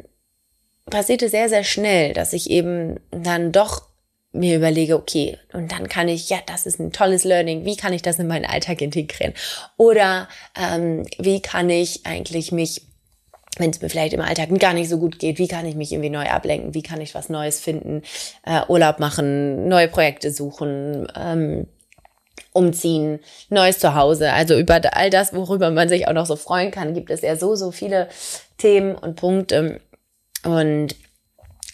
passierte 0.87 1.29
sehr, 1.29 1.51
sehr 1.51 1.65
schnell, 1.65 2.15
dass 2.15 2.33
ich 2.33 2.51
eben 2.51 2.99
dann 3.11 3.53
doch 3.53 3.83
mir 4.35 4.57
überlege, 4.57 4.97
okay, 4.97 5.39
und 5.53 5.71
dann 5.73 5.89
kann 5.89 6.09
ich, 6.09 6.29
ja, 6.29 6.39
das 6.47 6.67
ist 6.67 6.81
ein 6.81 6.93
tolles 6.93 7.25
Learning, 7.25 7.65
wie 7.65 7.77
kann 7.77 7.93
ich 7.93 8.03
das 8.03 8.19
in 8.19 8.27
meinen 8.27 8.45
Alltag 8.45 8.83
integrieren? 8.83 9.33
Oder 9.77 10.29
ähm, 10.61 11.07
wie 11.19 11.41
kann 11.41 11.71
ich 11.71 12.05
eigentlich 12.05 12.53
mich, 12.53 12.83
wenn 13.59 13.71
es 13.71 13.81
mir 13.81 13.89
vielleicht 13.89 14.13
im 14.13 14.21
Alltag 14.21 14.49
gar 14.59 14.75
nicht 14.75 14.89
so 14.89 14.99
gut 14.99 15.19
geht, 15.19 15.39
wie 15.39 15.49
kann 15.49 15.67
ich 15.67 15.77
mich 15.77 15.93
irgendwie 15.93 16.11
neu 16.11 16.27
ablenken? 16.27 16.75
Wie 16.75 16.83
kann 16.83 17.01
ich 17.01 17.15
was 17.15 17.29
Neues 17.29 17.61
finden? 17.61 18.03
Äh, 18.45 18.63
Urlaub 18.69 18.99
machen, 18.99 19.69
neue 19.69 19.89
Projekte 19.89 20.33
suchen, 20.33 21.07
ähm, 21.17 21.69
umziehen, 22.53 23.21
neues 23.51 23.79
Zuhause. 23.79 24.33
Also 24.33 24.59
über 24.59 24.81
all 24.93 25.11
das, 25.11 25.33
worüber 25.33 25.71
man 25.71 25.89
sich 25.89 26.09
auch 26.09 26.13
noch 26.13 26.27
so 26.27 26.37
freuen 26.37 26.71
kann, 26.71 26.95
gibt 26.95 27.11
es 27.11 27.21
ja 27.23 27.37
so, 27.37 27.55
so 27.55 27.71
viele 27.71 28.09
Themen 28.59 28.95
und 28.97 29.17
Punkte. 29.17 29.81
Und 30.45 30.97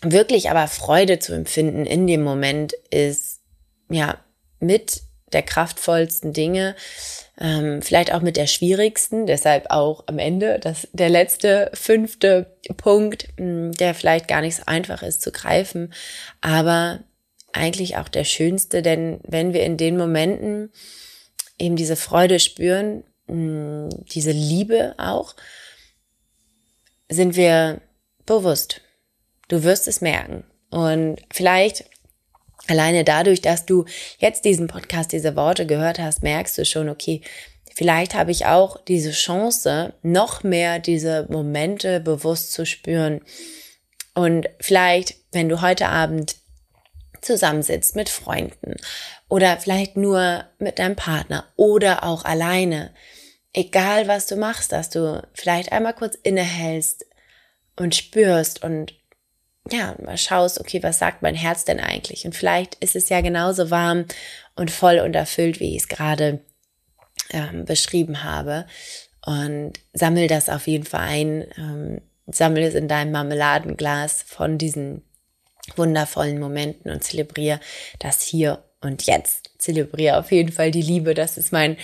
wirklich 0.03 0.51
aber 0.51 0.67
Freude 0.69 1.19
zu 1.19 1.35
empfinden 1.35 1.87
in 1.87 2.07
dem 2.07 2.23
Moment 2.23 2.73
ist 2.91 3.41
ja 3.91 4.19
mit 4.59 5.03
der 5.33 5.43
kraftvollsten 5.43 6.33
Dinge, 6.33 6.75
ähm, 7.41 7.83
vielleicht 7.83 8.13
auch 8.13 8.21
mit 8.21 8.37
der 8.37 8.47
schwierigsten, 8.47 9.27
deshalb 9.27 9.71
auch 9.71 10.05
am 10.07 10.19
Ende 10.19 10.59
das, 10.59 10.89
der 10.93 11.09
letzte, 11.09 11.71
fünfte 11.73 12.57
Punkt, 12.77 13.29
hm, 13.37 13.73
der 13.73 13.95
vielleicht 13.95 14.29
gar 14.29 14.41
nicht 14.41 14.57
so 14.57 14.63
einfach 14.67 15.03
ist 15.03 15.23
zu 15.23 15.33
greifen, 15.33 15.93
aber 16.41 17.01
eigentlich 17.53 17.97
auch 17.97 18.09
der 18.09 18.25
schönste, 18.25 18.83
denn 18.83 19.21
wenn 19.23 19.53
wir 19.53 19.65
in 19.65 19.77
den 19.77 19.97
Momenten 19.97 20.73
eben 21.59 21.77
diese 21.77 21.97
Freude 21.97 22.41
spüren, 22.41 23.05
hm, 23.29 23.89
diese 24.13 24.33
Liebe 24.33 24.95
auch, 24.99 25.35
sind 27.09 27.37
wir 27.37 27.81
bewusst. 28.27 28.83
Du 29.51 29.65
wirst 29.65 29.89
es 29.89 30.01
merken. 30.01 30.45
Und 30.71 31.17
vielleicht 31.33 31.85
alleine 32.69 33.03
dadurch, 33.03 33.43
dass 33.43 33.67
du 33.67 33.85
jetzt 34.19 34.45
diesen 34.45 34.69
Podcast, 34.69 35.13
diese 35.13 35.35
Worte 35.35 35.67
gehört 35.67 35.99
hast, 35.99 36.23
merkst 36.23 36.57
du 36.57 36.65
schon, 36.65 36.89
okay, 36.89 37.21
vielleicht 37.75 38.15
habe 38.15 38.31
ich 38.31 38.47
auch 38.47 38.81
diese 38.85 39.11
Chance, 39.11 39.93
noch 40.03 40.45
mehr 40.45 40.79
diese 40.79 41.27
Momente 41.29 41.99
bewusst 41.99 42.53
zu 42.53 42.65
spüren. 42.65 43.23
Und 44.15 44.49
vielleicht, 44.61 45.17
wenn 45.33 45.49
du 45.49 45.61
heute 45.61 45.89
Abend 45.89 46.37
zusammensitzt 47.21 47.97
mit 47.97 48.09
Freunden 48.09 48.77
oder 49.29 49.57
vielleicht 49.59 49.97
nur 49.97 50.45
mit 50.61 50.79
deinem 50.79 50.95
Partner 50.95 51.45
oder 51.57 52.05
auch 52.05 52.25
alleine, 52.25 52.95
egal 53.53 54.07
was 54.07 54.29
du 54.29 54.37
machst, 54.37 54.71
dass 54.71 54.91
du 54.91 55.27
vielleicht 55.35 55.73
einmal 55.73 55.95
kurz 55.95 56.15
innehältst 56.15 57.05
und 57.77 57.97
spürst 57.97 58.63
und 58.63 59.00
ja, 59.69 59.95
mal 60.03 60.17
schaust, 60.17 60.61
okay, 60.61 60.83
was 60.83 60.99
sagt 60.99 61.23
mein 61.23 61.35
Herz 61.35 61.65
denn 61.65 61.81
eigentlich? 61.81 62.25
Und 62.25 62.35
vielleicht 62.35 62.77
ist 62.77 62.97
es 62.97 63.09
ja 63.09 63.21
genauso 63.21 63.71
warm 63.71 64.07
und 64.57 64.71
voll 64.71 64.99
und 65.01 65.15
erfüllt, 65.15 65.61
wie 65.61 65.77
ich 65.77 65.83
es 65.83 65.89
gerade 65.89 66.41
ähm, 67.31 67.65
beschrieben 67.65 68.25
habe. 68.25 68.67
Und 69.25 69.75
sammel 69.93 70.29
das 70.29 70.49
auf 70.49 70.67
jeden 70.67 70.85
Fall 70.87 71.01
ein. 71.01 71.47
Ähm, 71.57 72.01
sammel 72.27 72.63
es 72.63 72.75
in 72.75 72.89
deinem 72.89 73.13
Marmeladenglas 73.13 74.23
von 74.23 74.57
diesen 74.57 75.03
wundervollen 75.77 76.39
Momenten 76.39 76.91
und 76.91 77.05
zelebriere 77.05 77.61
das 77.99 78.23
hier 78.23 78.65
und 78.81 79.03
jetzt. 79.07 79.51
Zelebriere 79.59 80.19
auf 80.19 80.33
jeden 80.33 80.53
Fall 80.53 80.71
die 80.71 80.83
Liebe. 80.83 81.15
Das 81.15 81.37
ist 81.37 81.53
mein 81.53 81.77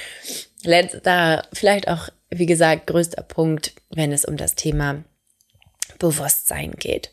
letzter, 0.63 1.47
vielleicht 1.53 1.89
auch, 1.89 2.09
wie 2.31 2.47
gesagt, 2.47 2.87
größter 2.87 3.23
Punkt, 3.23 3.75
wenn 3.91 4.13
es 4.13 4.25
um 4.25 4.37
das 4.37 4.55
Thema 4.55 5.05
Bewusstsein 5.99 6.73
geht. 6.73 7.11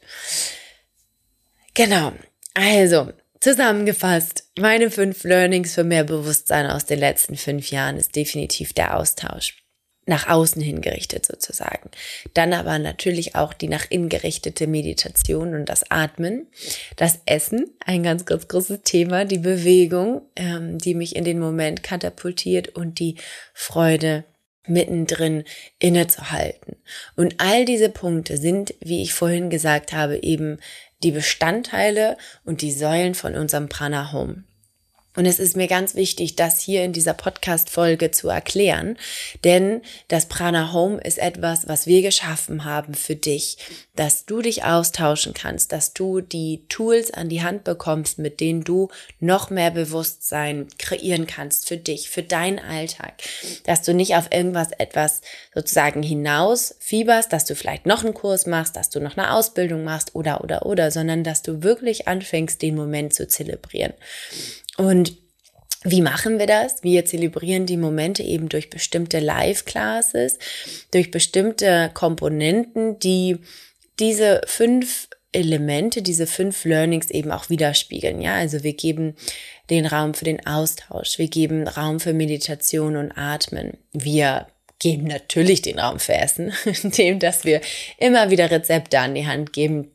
Genau. 1.73 2.13
Also, 2.53 3.11
zusammengefasst, 3.39 4.45
meine 4.57 4.91
fünf 4.91 5.23
Learnings 5.23 5.73
für 5.73 5.83
mehr 5.83 6.03
Bewusstsein 6.03 6.67
aus 6.67 6.85
den 6.85 6.99
letzten 6.99 7.35
fünf 7.35 7.71
Jahren 7.71 7.97
ist 7.97 8.15
definitiv 8.15 8.73
der 8.73 8.97
Austausch. 8.97 9.57
Nach 10.05 10.27
außen 10.27 10.61
hingerichtet 10.61 11.25
sozusagen. 11.25 11.89
Dann 12.33 12.51
aber 12.51 12.77
natürlich 12.77 13.35
auch 13.35 13.53
die 13.53 13.69
nach 13.69 13.85
innen 13.89 14.09
gerichtete 14.09 14.67
Meditation 14.67 15.55
und 15.55 15.69
das 15.69 15.89
Atmen. 15.89 16.47
Das 16.97 17.19
Essen, 17.25 17.69
ein 17.85 18.03
ganz, 18.03 18.25
ganz 18.25 18.49
großes 18.49 18.81
Thema. 18.83 19.23
Die 19.23 19.37
Bewegung, 19.37 20.23
ähm, 20.35 20.77
die 20.77 20.93
mich 20.93 21.15
in 21.15 21.23
den 21.23 21.39
Moment 21.39 21.83
katapultiert 21.83 22.75
und 22.75 22.99
die 22.99 23.15
Freude 23.53 24.25
mittendrin 24.67 25.43
innezuhalten. 25.79 26.77
Und 27.15 27.35
all 27.39 27.65
diese 27.65 27.89
Punkte 27.89 28.37
sind, 28.37 28.73
wie 28.79 29.01
ich 29.01 29.13
vorhin 29.13 29.49
gesagt 29.49 29.93
habe, 29.93 30.21
eben 30.23 30.59
die 31.03 31.11
Bestandteile 31.11 32.17
und 32.45 32.61
die 32.61 32.71
Säulen 32.71 33.15
von 33.15 33.35
unserem 33.35 33.69
Prana 33.69 34.11
Home. 34.13 34.43
Und 35.15 35.25
es 35.25 35.39
ist 35.39 35.55
mir 35.55 35.67
ganz 35.67 35.95
wichtig, 35.95 36.35
das 36.35 36.59
hier 36.59 36.83
in 36.83 36.93
dieser 36.93 37.13
Podcast-Folge 37.13 38.11
zu 38.11 38.29
erklären, 38.29 38.97
denn 39.43 39.81
das 40.07 40.27
Prana 40.27 40.73
Home 40.73 40.99
ist 41.01 41.19
etwas, 41.19 41.67
was 41.67 41.85
wir 41.85 42.01
geschaffen 42.01 42.65
haben 42.65 42.95
für 42.95 43.15
dich, 43.15 43.57
dass 43.95 44.25
du 44.25 44.41
dich 44.41 44.63
austauschen 44.63 45.35
kannst, 45.35 45.71
dass 45.71 45.93
du 45.93 46.21
die 46.21 46.63
Tools 46.67 47.11
an 47.11 47.29
die 47.29 47.43
Hand 47.43 47.63
bekommst, 47.63 48.17
mit 48.17 48.39
denen 48.39 48.63
du 48.63 48.89
noch 49.19 49.51
mehr 49.51 49.69
Bewusstsein 49.69 50.67
kreieren 50.79 51.27
kannst 51.27 51.67
für 51.67 51.77
dich, 51.77 52.09
für 52.09 52.23
deinen 52.23 52.57
Alltag, 52.57 53.13
dass 53.65 53.83
du 53.83 53.93
nicht 53.93 54.15
auf 54.15 54.31
irgendwas 54.31 54.71
etwas 54.71 55.21
sozusagen 55.53 56.01
hinaus 56.01 56.75
fieberst, 56.79 57.31
dass 57.31 57.45
du 57.45 57.55
vielleicht 57.55 57.85
noch 57.85 58.03
einen 58.03 58.15
Kurs 58.15 58.47
machst, 58.47 58.75
dass 58.75 58.89
du 58.89 58.99
noch 58.99 59.15
eine 59.15 59.31
Ausbildung 59.33 59.83
machst 59.83 60.15
oder, 60.15 60.43
oder, 60.43 60.65
oder, 60.65 60.89
sondern 60.89 61.23
dass 61.23 61.43
du 61.43 61.61
wirklich 61.61 62.07
anfängst, 62.07 62.61
den 62.63 62.75
Moment 62.75 63.13
zu 63.13 63.27
zelebrieren. 63.27 63.93
Und 64.77 65.17
wie 65.83 66.01
machen 66.01 66.39
wir 66.39 66.47
das? 66.47 66.83
Wir 66.83 67.05
zelebrieren 67.05 67.65
die 67.65 67.77
Momente 67.77 68.23
eben 68.23 68.47
durch 68.47 68.69
bestimmte 68.69 69.19
Live-Classes, 69.19 70.39
durch 70.91 71.11
bestimmte 71.11 71.91
Komponenten, 71.93 72.99
die 72.99 73.39
diese 73.99 74.41
fünf 74.45 75.09
Elemente, 75.33 76.01
diese 76.01 76.27
fünf 76.27 76.63
Learnings 76.63 77.09
eben 77.09 77.31
auch 77.31 77.49
widerspiegeln. 77.49 78.21
Ja, 78.21 78.35
also 78.35 78.63
wir 78.63 78.73
geben 78.73 79.15
den 79.69 79.85
Raum 79.85 80.13
für 80.13 80.25
den 80.25 80.45
Austausch. 80.45 81.17
Wir 81.17 81.27
geben 81.27 81.67
Raum 81.67 81.99
für 81.99 82.13
Meditation 82.13 82.95
und 82.95 83.11
Atmen. 83.11 83.77
Wir 83.91 84.47
geben 84.79 85.05
natürlich 85.05 85.61
den 85.61 85.79
Raum 85.79 85.99
für 85.99 86.13
Essen, 86.13 86.53
indem, 86.83 87.19
dass 87.19 87.45
wir 87.45 87.61
immer 87.97 88.29
wieder 88.29 88.51
Rezepte 88.51 88.99
an 88.99 89.15
die 89.15 89.25
Hand 89.25 89.53
geben, 89.53 89.91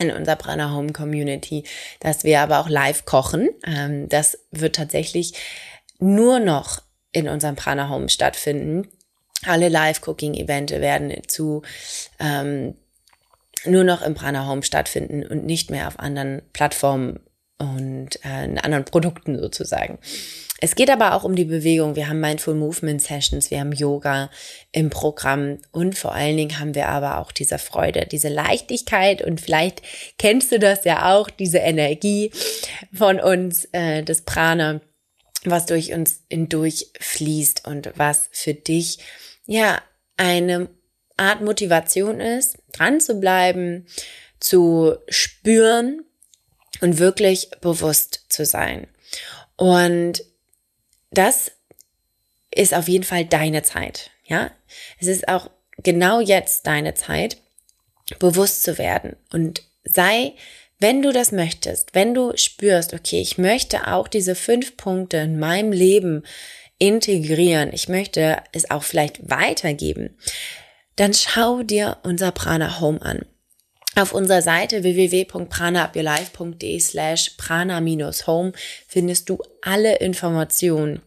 in 0.00 0.10
unserer 0.10 0.36
Prana 0.36 0.74
Home 0.74 0.92
Community, 0.92 1.64
dass 2.00 2.24
wir 2.24 2.40
aber 2.40 2.58
auch 2.60 2.68
live 2.68 3.04
kochen. 3.04 3.50
Ähm, 3.64 4.08
das 4.08 4.38
wird 4.50 4.74
tatsächlich 4.76 5.34
nur 5.98 6.40
noch 6.40 6.82
in 7.12 7.28
unserem 7.28 7.54
Prana 7.54 7.88
Home 7.90 8.08
stattfinden. 8.08 8.88
Alle 9.46 9.68
Live-Cooking-Evente 9.68 10.80
werden 10.80 11.12
zu 11.26 11.62
ähm, 12.18 12.74
nur 13.64 13.84
noch 13.84 14.02
im 14.02 14.14
Prana 14.14 14.46
Home 14.46 14.62
stattfinden 14.62 15.24
und 15.24 15.44
nicht 15.44 15.70
mehr 15.70 15.86
auf 15.86 15.98
anderen 15.98 16.42
Plattformen 16.52 17.20
und 17.58 18.16
äh, 18.24 18.58
anderen 18.62 18.84
Produkten 18.84 19.38
sozusagen. 19.38 19.98
Es 20.60 20.74
geht 20.74 20.90
aber 20.90 21.14
auch 21.14 21.24
um 21.24 21.34
die 21.34 21.46
Bewegung. 21.46 21.96
Wir 21.96 22.08
haben 22.08 22.20
Mindful 22.20 22.54
Movement 22.54 23.00
Sessions, 23.00 23.50
wir 23.50 23.60
haben 23.60 23.72
Yoga 23.72 24.30
im 24.72 24.90
Programm 24.90 25.58
und 25.72 25.98
vor 25.98 26.14
allen 26.14 26.36
Dingen 26.36 26.58
haben 26.58 26.74
wir 26.74 26.88
aber 26.88 27.18
auch 27.18 27.32
diese 27.32 27.58
Freude, 27.58 28.06
diese 28.06 28.28
Leichtigkeit 28.28 29.22
und 29.22 29.40
vielleicht 29.40 29.82
kennst 30.18 30.52
du 30.52 30.58
das 30.58 30.84
ja 30.84 31.14
auch, 31.14 31.30
diese 31.30 31.58
Energie 31.58 32.30
von 32.92 33.20
uns, 33.20 33.66
äh, 33.72 34.02
das 34.02 34.22
Prana, 34.22 34.82
was 35.44 35.64
durch 35.64 35.92
uns 35.94 36.24
hindurch 36.28 36.88
fließt 37.00 37.66
und 37.66 37.92
was 37.96 38.28
für 38.30 38.52
dich 38.52 38.98
ja 39.46 39.80
eine 40.18 40.68
Art 41.16 41.40
Motivation 41.40 42.20
ist, 42.20 42.58
dran 42.72 43.00
zu 43.00 43.18
bleiben, 43.18 43.86
zu 44.40 44.96
spüren 45.08 46.04
und 46.82 46.98
wirklich 46.98 47.50
bewusst 47.62 48.26
zu 48.28 48.44
sein. 48.44 48.86
Und 49.56 50.22
das 51.10 51.52
ist 52.54 52.74
auf 52.74 52.88
jeden 52.88 53.04
Fall 53.04 53.24
deine 53.24 53.62
Zeit. 53.62 54.10
Ja, 54.24 54.50
es 54.98 55.06
ist 55.06 55.28
auch 55.28 55.50
genau 55.82 56.20
jetzt 56.20 56.66
deine 56.66 56.94
Zeit, 56.94 57.38
bewusst 58.18 58.62
zu 58.62 58.78
werden 58.78 59.16
und 59.32 59.62
sei, 59.84 60.34
wenn 60.78 61.02
du 61.02 61.12
das 61.12 61.30
möchtest, 61.30 61.94
wenn 61.94 62.14
du 62.14 62.36
spürst, 62.36 62.94
okay, 62.94 63.20
ich 63.20 63.38
möchte 63.38 63.86
auch 63.86 64.08
diese 64.08 64.34
fünf 64.34 64.76
Punkte 64.76 65.18
in 65.18 65.38
meinem 65.38 65.72
Leben 65.72 66.24
integrieren, 66.78 67.70
ich 67.72 67.88
möchte 67.88 68.42
es 68.52 68.70
auch 68.70 68.82
vielleicht 68.82 69.30
weitergeben, 69.30 70.16
dann 70.96 71.12
schau 71.12 71.62
dir 71.62 71.98
unser 72.02 72.32
Prana 72.32 72.80
Home 72.80 73.00
an. 73.02 73.26
Auf 73.96 74.12
unserer 74.12 74.40
Seite 74.40 74.82
www.pranaupyourlife.de 74.82 76.78
slash 76.78 77.30
prana-home 77.36 78.52
findest 78.86 79.28
du 79.28 79.42
alle 79.62 79.96
Informationen 79.96 81.02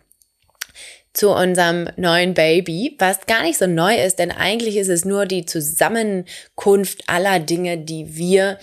zu 1.13 1.29
unserem 1.29 1.87
neuen 1.95 2.33
Baby, 2.33 2.95
was 2.97 3.25
gar 3.25 3.43
nicht 3.43 3.57
so 3.59 3.67
neu 3.67 3.95
ist, 3.95 4.19
denn 4.19 4.31
eigentlich 4.31 4.77
ist 4.77 4.89
es 4.89 5.05
nur 5.05 5.25
die 5.25 5.45
Zusammenkunft 5.45 7.07
aller 7.07 7.39
Dinge, 7.39 7.77
die 7.77 8.15
wir 8.15 8.57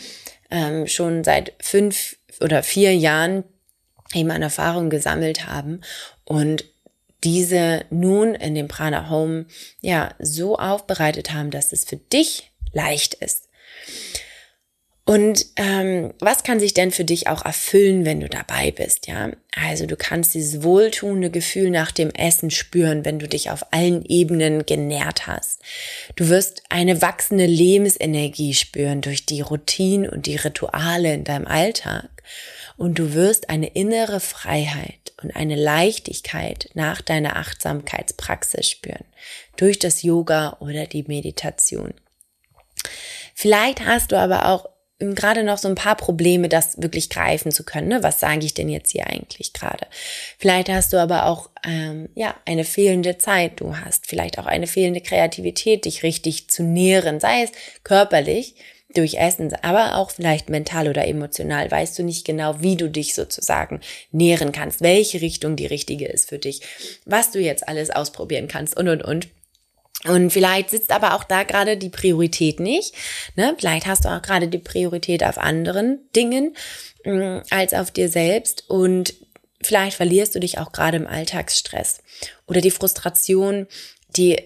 ähm, 0.50 0.86
schon 0.86 1.24
seit 1.24 1.52
fünf 1.60 2.16
oder 2.40 2.62
vier 2.62 2.94
Jahren 2.94 3.44
eben 4.12 4.30
an 4.32 4.42
Erfahrung 4.42 4.90
gesammelt 4.90 5.46
haben 5.46 5.80
und 6.24 6.64
diese 7.22 7.84
nun 7.90 8.34
in 8.34 8.54
dem 8.54 8.66
Prana 8.66 9.08
Home 9.10 9.46
ja 9.80 10.14
so 10.18 10.56
aufbereitet 10.56 11.32
haben, 11.32 11.50
dass 11.50 11.72
es 11.72 11.84
für 11.84 11.96
dich 11.96 12.50
leicht 12.72 13.14
ist. 13.14 13.49
Und 15.06 15.46
ähm, 15.56 16.12
was 16.20 16.44
kann 16.44 16.60
sich 16.60 16.74
denn 16.74 16.92
für 16.92 17.04
dich 17.04 17.26
auch 17.26 17.44
erfüllen, 17.44 18.04
wenn 18.04 18.20
du 18.20 18.28
dabei 18.28 18.70
bist? 18.70 19.08
Ja, 19.08 19.30
also 19.56 19.86
du 19.86 19.96
kannst 19.96 20.34
dieses 20.34 20.62
wohltuende 20.62 21.30
Gefühl 21.30 21.70
nach 21.70 21.90
dem 21.90 22.10
Essen 22.10 22.50
spüren, 22.50 23.04
wenn 23.04 23.18
du 23.18 23.26
dich 23.26 23.50
auf 23.50 23.72
allen 23.72 24.04
Ebenen 24.04 24.66
genährt 24.66 25.26
hast. 25.26 25.62
Du 26.16 26.28
wirst 26.28 26.62
eine 26.68 27.02
wachsende 27.02 27.46
Lebensenergie 27.46 28.54
spüren 28.54 29.00
durch 29.00 29.26
die 29.26 29.40
Routinen 29.40 30.08
und 30.08 30.26
die 30.26 30.36
Rituale 30.36 31.12
in 31.14 31.24
deinem 31.24 31.46
Alltag. 31.46 32.08
Und 32.76 32.98
du 32.98 33.12
wirst 33.12 33.50
eine 33.50 33.68
innere 33.68 34.20
Freiheit 34.20 35.12
und 35.22 35.34
eine 35.34 35.56
Leichtigkeit 35.56 36.70
nach 36.74 37.00
deiner 37.00 37.36
Achtsamkeitspraxis 37.36 38.68
spüren 38.68 39.04
durch 39.56 39.78
das 39.78 40.02
Yoga 40.02 40.56
oder 40.60 40.86
die 40.86 41.02
Meditation. 41.02 41.94
Vielleicht 43.34 43.84
hast 43.84 44.12
du 44.12 44.18
aber 44.18 44.46
auch 44.46 44.66
gerade 45.00 45.42
noch 45.42 45.58
so 45.58 45.68
ein 45.68 45.74
paar 45.74 45.96
Probleme, 45.96 46.48
das 46.48 46.80
wirklich 46.80 47.08
greifen 47.10 47.50
zu 47.50 47.64
können. 47.64 47.88
Ne? 47.88 48.02
Was 48.02 48.20
sage 48.20 48.44
ich 48.44 48.54
denn 48.54 48.68
jetzt 48.68 48.92
hier 48.92 49.06
eigentlich 49.06 49.52
gerade? 49.52 49.86
Vielleicht 50.38 50.68
hast 50.68 50.92
du 50.92 50.98
aber 50.98 51.26
auch 51.26 51.48
ähm, 51.66 52.08
ja 52.14 52.34
eine 52.44 52.64
fehlende 52.64 53.18
Zeit. 53.18 53.60
Du 53.60 53.76
hast 53.76 54.06
vielleicht 54.06 54.38
auch 54.38 54.46
eine 54.46 54.66
fehlende 54.66 55.00
Kreativität, 55.00 55.86
dich 55.86 56.02
richtig 56.02 56.48
zu 56.48 56.62
nähren, 56.62 57.18
sei 57.18 57.42
es 57.42 57.52
körperlich 57.82 58.54
durch 58.94 59.14
Essen, 59.14 59.52
aber 59.62 59.96
auch 59.96 60.10
vielleicht 60.10 60.50
mental 60.50 60.88
oder 60.88 61.06
emotional. 61.06 61.70
Weißt 61.70 61.98
du 61.98 62.02
nicht 62.02 62.26
genau, 62.26 62.60
wie 62.60 62.76
du 62.76 62.90
dich 62.90 63.14
sozusagen 63.14 63.80
nähren 64.10 64.52
kannst, 64.52 64.80
welche 64.80 65.20
Richtung 65.20 65.56
die 65.56 65.66
richtige 65.66 66.06
ist 66.06 66.28
für 66.28 66.38
dich, 66.38 66.60
was 67.04 67.30
du 67.30 67.38
jetzt 67.40 67.68
alles 67.68 67.90
ausprobieren 67.90 68.48
kannst 68.48 68.76
und 68.76 68.88
und 68.88 69.02
und. 69.02 69.28
Und 70.04 70.30
vielleicht 70.30 70.70
sitzt 70.70 70.92
aber 70.92 71.14
auch 71.14 71.24
da 71.24 71.42
gerade 71.42 71.76
die 71.76 71.90
Priorität 71.90 72.58
nicht. 72.58 72.94
Ne? 73.36 73.54
Vielleicht 73.58 73.86
hast 73.86 74.04
du 74.04 74.08
auch 74.08 74.22
gerade 74.22 74.48
die 74.48 74.58
Priorität 74.58 75.22
auf 75.22 75.36
anderen 75.36 75.98
Dingen 76.16 76.56
mm, 77.04 77.38
als 77.50 77.74
auf 77.74 77.90
dir 77.90 78.08
selbst. 78.08 78.64
Und 78.68 79.14
vielleicht 79.62 79.96
verlierst 79.96 80.34
du 80.34 80.40
dich 80.40 80.58
auch 80.58 80.72
gerade 80.72 80.96
im 80.96 81.06
Alltagsstress. 81.06 81.98
Oder 82.46 82.62
die 82.62 82.70
Frustration, 82.70 83.66
die 84.16 84.38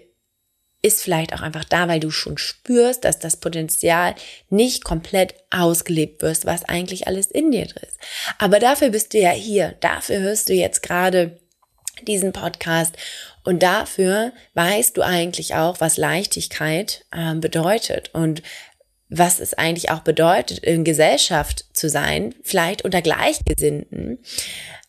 ist 0.82 1.02
vielleicht 1.02 1.32
auch 1.32 1.40
einfach 1.40 1.64
da, 1.64 1.88
weil 1.88 2.00
du 2.00 2.10
schon 2.10 2.36
spürst, 2.36 3.04
dass 3.04 3.18
das 3.18 3.36
Potenzial 3.36 4.14
nicht 4.50 4.84
komplett 4.84 5.34
ausgelebt 5.50 6.20
wirst, 6.20 6.44
was 6.44 6.64
eigentlich 6.64 7.06
alles 7.06 7.28
in 7.28 7.52
dir 7.52 7.64
ist. 7.64 7.98
Aber 8.38 8.58
dafür 8.58 8.90
bist 8.90 9.14
du 9.14 9.18
ja 9.18 9.30
hier. 9.30 9.76
Dafür 9.80 10.18
hörst 10.18 10.50
du 10.50 10.52
jetzt 10.52 10.82
gerade 10.82 11.38
diesen 12.08 12.32
Podcast 12.32 12.96
und 13.44 13.62
dafür 13.62 14.32
weißt 14.54 14.96
du 14.96 15.02
eigentlich 15.02 15.54
auch, 15.54 15.80
was 15.80 15.96
Leichtigkeit 15.96 17.04
äh, 17.12 17.34
bedeutet 17.34 18.10
und 18.14 18.42
was 19.08 19.38
es 19.38 19.54
eigentlich 19.54 19.90
auch 19.90 20.00
bedeutet, 20.00 20.58
in 20.58 20.82
Gesellschaft 20.82 21.66
zu 21.72 21.88
sein, 21.88 22.34
vielleicht 22.42 22.82
unter 22.82 23.02
Gleichgesinnten 23.02 24.18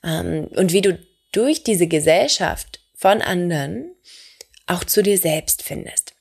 ähm, 0.03 0.47
und 0.55 0.71
wie 0.71 0.81
du 0.81 0.97
durch 1.31 1.63
diese 1.63 1.87
Gesellschaft 1.87 2.79
von 2.95 3.21
anderen 3.21 3.93
auch 4.67 4.83
zu 4.83 5.03
dir 5.03 5.17
selbst 5.17 5.63
findest. 5.63 6.13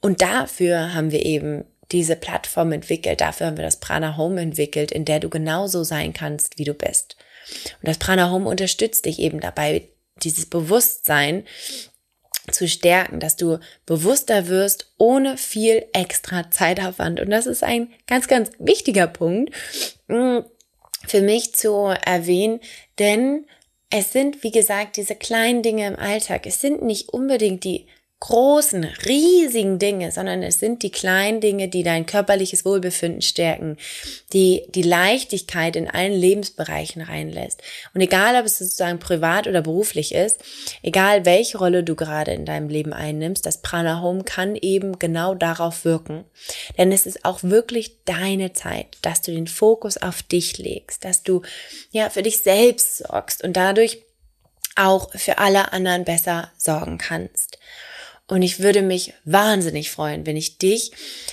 Und 0.00 0.22
dafür 0.22 0.94
haben 0.94 1.10
wir 1.10 1.26
eben 1.26 1.64
diese 1.92 2.16
Plattform 2.16 2.72
entwickelt, 2.72 3.20
dafür 3.20 3.48
haben 3.48 3.56
wir 3.56 3.64
das 3.64 3.80
Prana 3.80 4.16
Home 4.16 4.40
entwickelt, 4.40 4.92
in 4.92 5.04
der 5.04 5.20
du 5.20 5.28
genauso 5.28 5.82
sein 5.82 6.12
kannst, 6.12 6.58
wie 6.58 6.64
du 6.64 6.74
bist. 6.74 7.16
Und 7.82 7.88
das 7.88 7.98
Prana 7.98 8.30
Home 8.30 8.48
unterstützt 8.48 9.04
dich 9.04 9.18
eben 9.18 9.40
dabei, 9.40 9.88
dieses 10.24 10.46
Bewusstsein 10.46 11.44
zu 12.50 12.68
stärken, 12.68 13.20
dass 13.20 13.36
du 13.36 13.58
bewusster 13.86 14.48
wirst 14.48 14.92
ohne 14.98 15.36
viel 15.36 15.86
extra 15.92 16.50
Zeitaufwand. 16.50 17.20
Und 17.20 17.30
das 17.30 17.46
ist 17.46 17.62
ein 17.62 17.92
ganz, 18.06 18.28
ganz 18.28 18.50
wichtiger 18.58 19.06
Punkt 19.06 19.54
mm, 20.08 20.38
für 21.06 21.20
mich 21.20 21.54
zu 21.54 21.94
erwähnen, 22.04 22.60
denn 22.98 23.46
es 23.90 24.12
sind, 24.12 24.42
wie 24.44 24.52
gesagt, 24.52 24.96
diese 24.96 25.16
kleinen 25.16 25.62
Dinge 25.62 25.86
im 25.86 25.96
Alltag. 25.96 26.46
Es 26.46 26.60
sind 26.60 26.82
nicht 26.82 27.08
unbedingt 27.08 27.64
die 27.64 27.86
großen, 28.20 28.84
riesigen 29.06 29.78
Dinge, 29.78 30.12
sondern 30.12 30.42
es 30.42 30.60
sind 30.60 30.82
die 30.82 30.90
kleinen 30.90 31.40
Dinge, 31.40 31.68
die 31.68 31.82
dein 31.82 32.04
körperliches 32.04 32.66
Wohlbefinden 32.66 33.22
stärken, 33.22 33.78
die 34.34 34.66
die 34.74 34.82
Leichtigkeit 34.82 35.74
in 35.74 35.88
allen 35.88 36.12
Lebensbereichen 36.12 37.00
reinlässt. 37.00 37.62
Und 37.94 38.02
egal, 38.02 38.38
ob 38.38 38.44
es 38.44 38.58
sozusagen 38.58 38.98
privat 38.98 39.46
oder 39.46 39.62
beruflich 39.62 40.14
ist, 40.14 40.38
egal 40.82 41.24
welche 41.24 41.56
Rolle 41.56 41.82
du 41.82 41.96
gerade 41.96 42.32
in 42.32 42.44
deinem 42.44 42.68
Leben 42.68 42.92
einnimmst, 42.92 43.46
das 43.46 43.62
Prana 43.62 44.02
Home 44.02 44.22
kann 44.22 44.54
eben 44.54 44.98
genau 44.98 45.34
darauf 45.34 45.86
wirken. 45.86 46.24
Denn 46.76 46.92
es 46.92 47.06
ist 47.06 47.24
auch 47.24 47.42
wirklich 47.42 48.04
deine 48.04 48.52
Zeit, 48.52 48.98
dass 49.00 49.22
du 49.22 49.32
den 49.32 49.46
Fokus 49.46 49.96
auf 49.96 50.22
dich 50.22 50.58
legst, 50.58 51.06
dass 51.06 51.22
du 51.22 51.40
ja 51.90 52.10
für 52.10 52.22
dich 52.22 52.40
selbst 52.40 52.98
sorgst 52.98 53.42
und 53.42 53.54
dadurch 53.54 54.02
auch 54.76 55.10
für 55.14 55.38
alle 55.38 55.72
anderen 55.72 56.04
besser 56.04 56.50
sorgen 56.56 56.98
kannst. 56.98 57.58
Und 58.30 58.42
ich 58.42 58.60
würde 58.60 58.82
mich 58.82 59.12
wahnsinnig 59.24 59.90
freuen, 59.90 60.24
wenn 60.24 60.36
ich 60.36 60.56
dich 60.56 60.92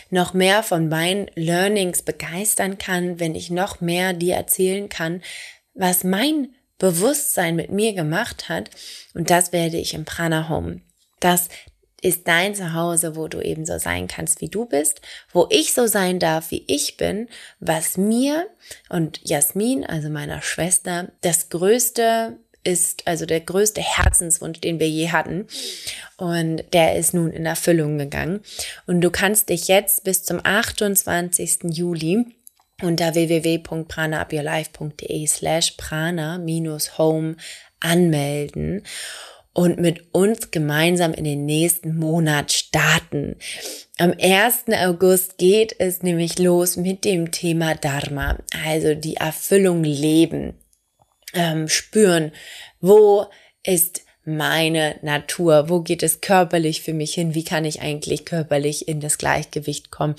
noch 0.09 0.33
mehr 0.33 0.63
von 0.63 0.89
meinen 0.89 1.29
Learnings 1.35 2.01
begeistern 2.01 2.79
kann, 2.79 3.19
wenn 3.19 3.35
ich 3.35 3.51
noch 3.51 3.81
mehr 3.81 4.13
dir 4.13 4.33
erzählen 4.33 4.89
kann, 4.89 5.21
was 5.75 6.03
mein 6.03 6.55
Bewusstsein 6.79 7.55
mit 7.55 7.71
mir 7.71 7.93
gemacht 7.93 8.49
hat. 8.49 8.71
Und 9.13 9.29
das 9.29 9.53
werde 9.53 9.77
ich 9.77 9.93
im 9.93 10.05
Prana 10.05 10.49
Home. 10.49 10.81
Das 11.19 11.49
ist 12.01 12.27
dein 12.27 12.55
Zuhause, 12.55 13.15
wo 13.15 13.27
du 13.27 13.41
eben 13.41 13.67
so 13.67 13.77
sein 13.77 14.07
kannst, 14.07 14.41
wie 14.41 14.49
du 14.49 14.65
bist, 14.65 15.01
wo 15.31 15.45
ich 15.51 15.73
so 15.73 15.85
sein 15.85 16.17
darf, 16.17 16.49
wie 16.49 16.63
ich 16.67 16.97
bin, 16.97 17.29
was 17.59 17.97
mir 17.97 18.47
und 18.89 19.19
Jasmin, 19.23 19.85
also 19.85 20.09
meiner 20.09 20.41
Schwester, 20.41 21.11
das 21.21 21.49
größte 21.49 22.39
ist 22.67 23.07
also 23.07 23.25
der 23.25 23.39
größte 23.39 23.81
Herzenswunsch, 23.81 24.59
den 24.59 24.81
wir 24.81 24.89
je 24.89 25.09
hatten. 25.09 25.47
Und 26.17 26.65
der 26.73 26.97
ist 26.97 27.13
nun 27.13 27.31
in 27.31 27.45
Erfüllung 27.45 27.97
gegangen. 27.97 28.41
Und 28.85 28.99
du 29.01 29.09
kannst 29.09 29.47
dich 29.49 29.69
jetzt 29.69 30.03
bis 30.03 30.23
zum 30.23 30.41
28. 30.43 31.59
Juli 31.71 32.25
unter 32.83 33.15
www.pranaupyourlife.de 33.15 35.25
slash 35.27 35.71
prana-home 35.77 37.37
anmelden 37.79 38.83
und 39.53 39.79
mit 39.79 40.13
uns 40.13 40.51
gemeinsam 40.51 41.13
in 41.13 41.23
den 41.23 41.45
nächsten 41.45 41.97
Monat 41.97 42.51
starten. 42.51 43.37
Am 43.97 44.13
1. 44.21 44.65
August 44.73 45.37
geht 45.37 45.73
es 45.79 46.03
nämlich 46.03 46.37
los 46.37 46.75
mit 46.75 47.05
dem 47.05 47.31
Thema 47.31 47.75
Dharma, 47.75 48.37
also 48.65 48.93
die 48.93 49.15
Erfüllung 49.15 49.83
leben 49.83 50.55
ähm, 51.33 51.67
spüren, 51.67 52.31
wo 52.79 53.25
ist 53.63 54.01
meine 54.27 54.97
Natur, 55.03 55.69
wo 55.69 55.79
geht 55.79 56.03
es 56.03 56.19
körperlich 56.19 56.81
für 56.81 56.93
mich 56.93 57.13
hin, 57.13 57.33
wie 57.33 57.45
kann 57.45 57.63
ich 57.63 57.81
eigentlich 57.81 58.25
körperlich 58.25 58.89
in 58.89 58.99
das 58.99 59.17
Gleichgewicht 59.17 59.89
kommen 59.89 60.15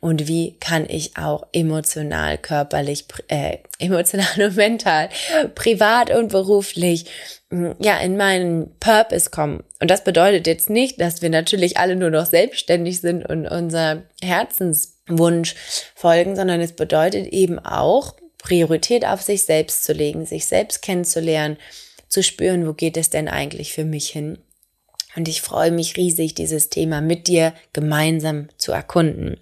und 0.00 0.28
wie 0.28 0.58
kann 0.60 0.86
ich 0.86 1.16
auch 1.16 1.46
emotional, 1.52 2.36
körperlich, 2.36 3.06
äh, 3.28 3.58
emotional 3.78 4.28
und 4.36 4.56
mental, 4.56 5.08
privat 5.54 6.10
und 6.10 6.28
beruflich 6.28 7.06
mm, 7.48 7.70
ja 7.80 7.98
in 7.98 8.18
meinen 8.18 8.76
Purpose 8.78 9.30
kommen. 9.30 9.64
Und 9.80 9.90
das 9.90 10.04
bedeutet 10.04 10.46
jetzt 10.46 10.68
nicht, 10.68 11.00
dass 11.00 11.22
wir 11.22 11.30
natürlich 11.30 11.78
alle 11.78 11.96
nur 11.96 12.10
noch 12.10 12.26
selbstständig 12.26 13.00
sind 13.00 13.24
und 13.24 13.46
unser 13.46 14.02
Herzenswunsch 14.20 15.54
folgen, 15.94 16.36
sondern 16.36 16.60
es 16.60 16.72
bedeutet 16.72 17.28
eben 17.28 17.58
auch, 17.58 18.16
Priorität 18.46 19.04
auf 19.04 19.22
sich 19.22 19.42
selbst 19.42 19.82
zu 19.82 19.92
legen, 19.92 20.24
sich 20.24 20.46
selbst 20.46 20.80
kennenzulernen, 20.80 21.56
zu 22.06 22.22
spüren, 22.22 22.64
wo 22.64 22.74
geht 22.74 22.96
es 22.96 23.10
denn 23.10 23.26
eigentlich 23.26 23.72
für 23.72 23.84
mich 23.84 24.08
hin. 24.10 24.38
Und 25.16 25.26
ich 25.26 25.42
freue 25.42 25.72
mich 25.72 25.96
riesig, 25.96 26.34
dieses 26.36 26.68
Thema 26.68 27.00
mit 27.00 27.26
dir 27.26 27.54
gemeinsam 27.72 28.46
zu 28.56 28.70
erkunden. 28.70 29.40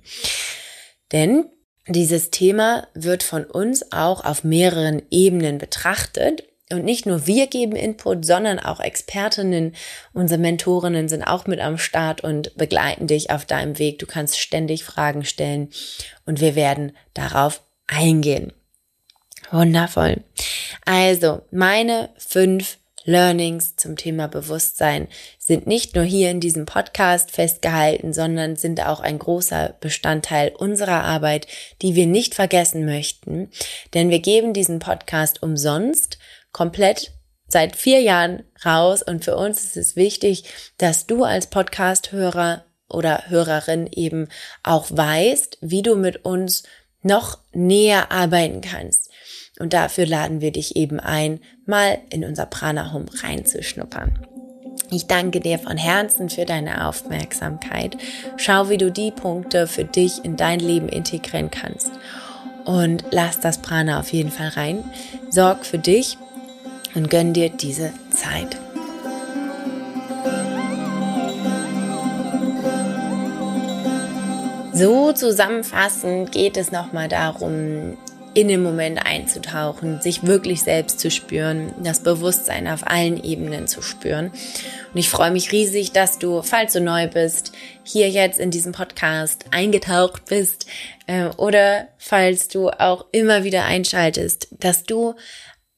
Denn 1.12 1.44
dieses 1.86 2.30
Thema 2.30 2.88
wird 2.94 3.22
von 3.22 3.44
uns 3.44 3.92
auch 3.92 4.24
auf 4.24 4.42
mehreren 4.42 5.02
Ebenen 5.10 5.58
betrachtet. 5.58 6.44
Und 6.72 6.86
nicht 6.86 7.04
nur 7.04 7.26
wir 7.26 7.46
geben 7.46 7.76
Input, 7.76 8.24
sondern 8.24 8.58
auch 8.58 8.80
Expertinnen, 8.80 9.74
unsere 10.14 10.40
Mentorinnen 10.40 11.10
sind 11.10 11.24
auch 11.24 11.46
mit 11.46 11.60
am 11.60 11.76
Start 11.76 12.22
und 12.24 12.56
begleiten 12.56 13.06
dich 13.06 13.28
auf 13.28 13.44
deinem 13.44 13.78
Weg. 13.78 13.98
Du 13.98 14.06
kannst 14.06 14.40
ständig 14.40 14.82
Fragen 14.82 15.26
stellen 15.26 15.68
und 16.24 16.40
wir 16.40 16.54
werden 16.54 16.96
darauf 17.12 17.60
eingehen. 17.86 18.54
Wundervoll. 19.50 20.22
Also, 20.84 21.42
meine 21.50 22.10
fünf 22.18 22.78
Learnings 23.04 23.76
zum 23.76 23.96
Thema 23.96 24.28
Bewusstsein 24.28 25.08
sind 25.38 25.66
nicht 25.66 25.94
nur 25.94 26.04
hier 26.04 26.30
in 26.30 26.40
diesem 26.40 26.64
Podcast 26.64 27.30
festgehalten, 27.30 28.12
sondern 28.12 28.56
sind 28.56 28.80
auch 28.80 29.00
ein 29.00 29.18
großer 29.18 29.74
Bestandteil 29.80 30.52
unserer 30.56 31.04
Arbeit, 31.04 31.46
die 31.82 31.94
wir 31.94 32.06
nicht 32.06 32.34
vergessen 32.34 32.86
möchten. 32.86 33.50
Denn 33.92 34.10
wir 34.10 34.20
geben 34.20 34.54
diesen 34.54 34.78
Podcast 34.78 35.42
umsonst 35.42 36.18
komplett 36.52 37.12
seit 37.46 37.76
vier 37.76 38.00
Jahren 38.00 38.42
raus 38.64 39.02
und 39.02 39.24
für 39.24 39.36
uns 39.36 39.62
ist 39.64 39.76
es 39.76 39.96
wichtig, 39.96 40.44
dass 40.78 41.06
du 41.06 41.24
als 41.24 41.48
Podcast-Hörer 41.48 42.64
oder 42.88 43.24
Hörerin 43.28 43.88
eben 43.92 44.28
auch 44.62 44.86
weißt, 44.90 45.58
wie 45.60 45.82
du 45.82 45.94
mit 45.94 46.24
uns 46.24 46.62
noch 47.02 47.38
näher 47.52 48.10
arbeiten 48.10 48.62
kannst. 48.62 49.03
Und 49.58 49.72
dafür 49.72 50.06
laden 50.06 50.40
wir 50.40 50.50
dich 50.50 50.76
eben 50.76 50.98
ein, 50.98 51.40
mal 51.64 51.98
in 52.10 52.24
unser 52.24 52.46
Prana 52.46 52.92
Home 52.92 53.06
reinzuschnuppern. 53.22 54.18
Ich 54.90 55.06
danke 55.06 55.40
dir 55.40 55.58
von 55.58 55.76
Herzen 55.76 56.28
für 56.28 56.44
deine 56.44 56.86
Aufmerksamkeit. 56.86 57.96
Schau, 58.36 58.68
wie 58.68 58.78
du 58.78 58.90
die 58.90 59.10
Punkte 59.10 59.66
für 59.66 59.84
dich 59.84 60.24
in 60.24 60.36
dein 60.36 60.60
Leben 60.60 60.88
integrieren 60.88 61.50
kannst. 61.50 61.90
Und 62.64 63.04
lass 63.10 63.40
das 63.40 63.58
Prana 63.58 64.00
auf 64.00 64.12
jeden 64.12 64.30
Fall 64.30 64.48
rein. 64.48 64.84
Sorg 65.30 65.64
für 65.66 65.78
dich 65.78 66.18
und 66.94 67.10
gönn 67.10 67.32
dir 67.32 67.50
diese 67.50 67.92
Zeit. 68.10 68.56
So 74.72 75.12
zusammenfassend 75.12 76.32
geht 76.32 76.56
es 76.56 76.72
nochmal 76.72 77.08
darum, 77.08 77.96
in 78.34 78.48
den 78.48 78.62
Moment 78.62 79.04
einzutauchen, 79.06 80.00
sich 80.00 80.26
wirklich 80.26 80.62
selbst 80.62 80.98
zu 80.98 81.10
spüren, 81.10 81.72
das 81.82 82.02
Bewusstsein 82.02 82.66
auf 82.66 82.86
allen 82.86 83.22
Ebenen 83.22 83.68
zu 83.68 83.80
spüren. 83.80 84.26
Und 84.26 84.98
ich 84.98 85.08
freue 85.08 85.30
mich 85.30 85.52
riesig, 85.52 85.92
dass 85.92 86.18
du, 86.18 86.42
falls 86.42 86.72
du 86.72 86.80
neu 86.80 87.08
bist, 87.08 87.52
hier 87.84 88.10
jetzt 88.10 88.40
in 88.40 88.50
diesem 88.50 88.72
Podcast 88.72 89.46
eingetaucht 89.52 90.24
bist 90.26 90.66
äh, 91.06 91.26
oder 91.36 91.88
falls 91.96 92.48
du 92.48 92.70
auch 92.70 93.06
immer 93.12 93.44
wieder 93.44 93.64
einschaltest, 93.64 94.48
dass 94.58 94.84
du 94.84 95.14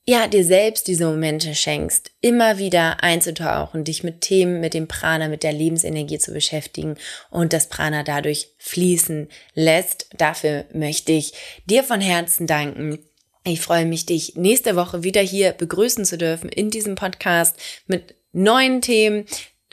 ja, 0.09 0.29
dir 0.29 0.45
selbst 0.45 0.87
diese 0.87 1.05
Momente 1.05 1.57
schenkst, 1.57 2.13
immer 2.21 2.59
wieder 2.59 3.03
einzutauchen, 3.03 3.83
dich 3.83 4.05
mit 4.05 4.21
Themen, 4.21 4.61
mit 4.61 4.73
dem 4.73 4.87
Prana, 4.87 5.27
mit 5.27 5.43
der 5.43 5.53
Lebensenergie 5.53 6.19
zu 6.19 6.33
beschäftigen 6.33 6.97
und 7.29 7.53
das 7.53 7.69
Prana 7.69 8.05
dadurch 8.05 8.51
fließen 8.59 9.29
lässt. 9.55 10.09
Dafür 10.17 10.65
möchte 10.73 11.11
ich 11.11 11.33
dir 11.65 11.83
von 11.83 12.01
Herzen 12.01 12.47
danken. 12.47 13.01
Ich 13.43 13.61
freue 13.61 13.85
mich, 13.85 14.07
dich 14.07 14.37
nächste 14.37 14.77
Woche 14.77 15.03
wieder 15.03 15.23
hier 15.23 15.51
begrüßen 15.51 16.05
zu 16.05 16.17
dürfen 16.17 16.49
in 16.51 16.71
diesem 16.71 16.95
Podcast 16.95 17.57
mit 17.89 18.15
neuen 18.33 18.83
Themen 18.83 19.25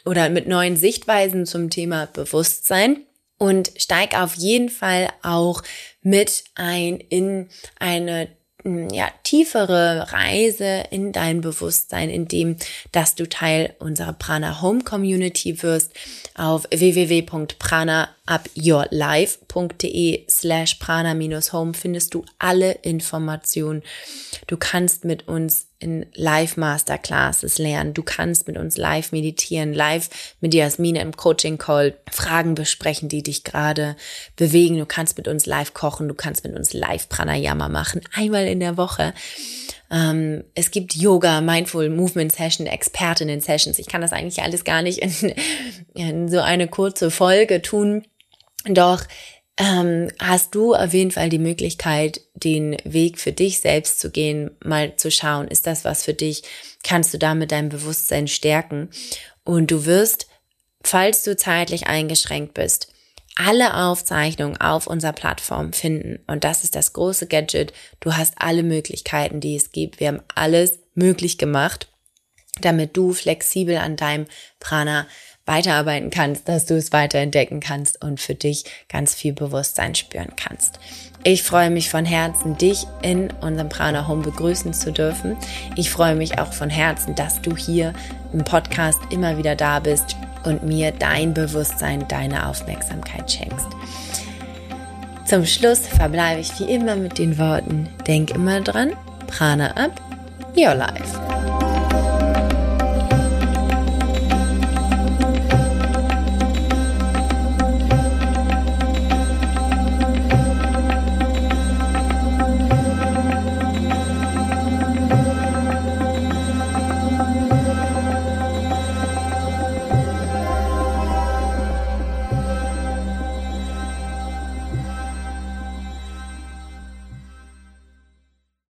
oder 0.03 0.29
mit 0.29 0.47
neuen 0.47 0.77
Sichtweisen 0.77 1.45
zum 1.45 1.69
Thema 1.69 2.07
Bewusstsein 2.07 3.05
und 3.37 3.71
steig 3.77 4.19
auf 4.19 4.33
jeden 4.33 4.69
Fall 4.69 5.09
auch 5.21 5.61
mit 6.01 6.43
ein 6.55 6.97
in 6.97 7.49
eine 7.77 8.29
ja, 8.63 9.09
tiefere 9.23 10.11
Reise 10.11 10.85
in 10.89 11.11
dein 11.11 11.41
Bewusstsein, 11.41 12.09
indem 12.09 12.55
dass 12.91 13.15
du 13.15 13.27
Teil 13.27 13.75
unserer 13.79 14.13
Prana 14.13 14.61
Home 14.61 14.83
Community 14.83 15.61
wirst 15.61 15.91
auf 16.35 16.67
www.pranaupyourlife.de 18.25 20.25
slash 20.29 20.75
prana-home 20.75 21.73
findest 21.73 22.13
du 22.13 22.23
alle 22.39 22.71
Informationen. 22.81 23.83
Du 24.47 24.57
kannst 24.57 25.05
mit 25.05 25.27
uns 25.27 25.67
in 25.79 26.05
Live-Masterclasses 26.13 27.57
lernen. 27.57 27.93
Du 27.93 28.03
kannst 28.03 28.47
mit 28.47 28.57
uns 28.57 28.77
live 28.77 29.11
meditieren, 29.11 29.73
live 29.73 30.09
mit 30.39 30.53
Jasmine 30.53 31.01
im 31.01 31.17
Coaching-Call 31.17 31.97
Fragen 32.09 32.55
besprechen, 32.55 33.09
die 33.09 33.23
dich 33.23 33.43
gerade 33.43 33.97
bewegen. 34.37 34.77
Du 34.77 34.85
kannst 34.85 35.17
mit 35.17 35.27
uns 35.27 35.45
live 35.45 35.73
kochen, 35.73 36.07
du 36.07 36.13
kannst 36.13 36.45
mit 36.45 36.55
uns 36.55 36.71
live 36.71 37.09
Pranayama 37.09 37.67
machen, 37.67 38.01
einmal 38.13 38.47
in 38.47 38.61
der 38.61 38.77
Woche. 38.77 39.13
Ähm, 39.91 40.45
es 40.55 40.71
gibt 40.71 40.95
Yoga, 40.95 41.41
Mindful 41.41 41.89
Movement 41.89 42.31
Session, 42.31 42.65
Expertinnen 42.65 43.41
Sessions. 43.41 43.77
Ich 43.77 43.87
kann 43.87 44.01
das 44.01 44.13
eigentlich 44.13 44.41
alles 44.41 44.63
gar 44.63 44.81
nicht 44.81 44.99
in, 44.99 45.33
in 45.93 46.29
so 46.29 46.39
eine 46.39 46.69
kurze 46.69 47.11
Folge 47.11 47.61
tun. 47.61 48.05
Doch 48.65 49.03
ähm, 49.57 50.09
hast 50.19 50.55
du 50.55 50.73
auf 50.73 50.93
jeden 50.93 51.11
Fall 51.11 51.29
die 51.29 51.39
Möglichkeit, 51.39 52.21
den 52.33 52.77
Weg 52.83 53.19
für 53.19 53.31
dich 53.31 53.59
selbst 53.59 53.99
zu 53.99 54.09
gehen, 54.09 54.51
mal 54.63 54.95
zu 54.95 55.11
schauen, 55.11 55.47
ist 55.47 55.67
das 55.67 55.85
was 55.85 56.03
für 56.03 56.13
dich? 56.13 56.43
Kannst 56.83 57.13
du 57.13 57.17
damit 57.17 57.51
dein 57.51 57.69
Bewusstsein 57.69 58.27
stärken? 58.27 58.89
Und 59.43 59.69
du 59.69 59.85
wirst 59.85 60.27
falls 60.83 61.23
du 61.23 61.35
zeitlich 61.35 61.87
eingeschränkt 61.87 62.53
bist, 62.53 62.87
alle 63.35 63.75
Aufzeichnungen 63.75 64.59
auf 64.61 64.85
unserer 64.85 65.13
Plattform 65.13 65.73
finden. 65.73 66.19
Und 66.27 66.43
das 66.43 66.63
ist 66.63 66.75
das 66.75 66.93
große 66.93 67.27
Gadget. 67.27 67.73
Du 67.99 68.15
hast 68.15 68.35
alle 68.37 68.61
Möglichkeiten, 68.61 69.39
die 69.39 69.55
es 69.55 69.71
gibt. 69.71 69.99
Wir 69.99 70.09
haben 70.09 70.21
alles 70.35 70.79
möglich 70.93 71.39
gemacht, 71.39 71.87
damit 72.61 72.95
du 72.95 73.13
flexibel 73.13 73.77
an 73.77 73.95
deinem 73.95 74.27
Prana 74.59 75.07
weiterarbeiten 75.45 76.09
kannst, 76.09 76.47
dass 76.47 76.65
du 76.65 76.75
es 76.75 76.93
weiterentdecken 76.93 77.59
kannst 77.59 78.01
und 78.03 78.19
für 78.19 78.35
dich 78.35 78.63
ganz 78.87 79.13
viel 79.13 79.33
Bewusstsein 79.33 79.95
spüren 79.95 80.33
kannst. 80.35 80.79
Ich 81.23 81.43
freue 81.43 81.69
mich 81.69 81.89
von 81.89 82.05
Herzen, 82.05 82.57
dich 82.57 82.85
in 83.01 83.31
unserem 83.41 83.69
Prana 83.69 84.07
Home 84.07 84.23
begrüßen 84.23 84.73
zu 84.73 84.91
dürfen. 84.91 85.37
Ich 85.75 85.89
freue 85.89 86.15
mich 86.15 86.39
auch 86.39 86.53
von 86.53 86.69
Herzen, 86.69 87.15
dass 87.15 87.41
du 87.41 87.55
hier 87.55 87.93
im 88.33 88.43
Podcast 88.43 88.99
immer 89.09 89.37
wieder 89.37 89.55
da 89.55 89.79
bist 89.79 90.15
und 90.45 90.63
mir 90.63 90.91
dein 90.91 91.33
Bewusstsein, 91.33 92.05
deine 92.07 92.47
Aufmerksamkeit 92.47 93.31
schenkst. 93.31 93.67
Zum 95.25 95.45
Schluss 95.45 95.87
verbleibe 95.87 96.41
ich 96.41 96.59
wie 96.59 96.71
immer 96.71 96.95
mit 96.95 97.17
den 97.17 97.37
Worten, 97.37 97.87
denk 98.05 98.31
immer 98.31 98.59
dran, 98.61 98.93
Prana 99.27 99.71
ab, 99.71 99.99
your 100.55 100.75
life. 100.75 101.72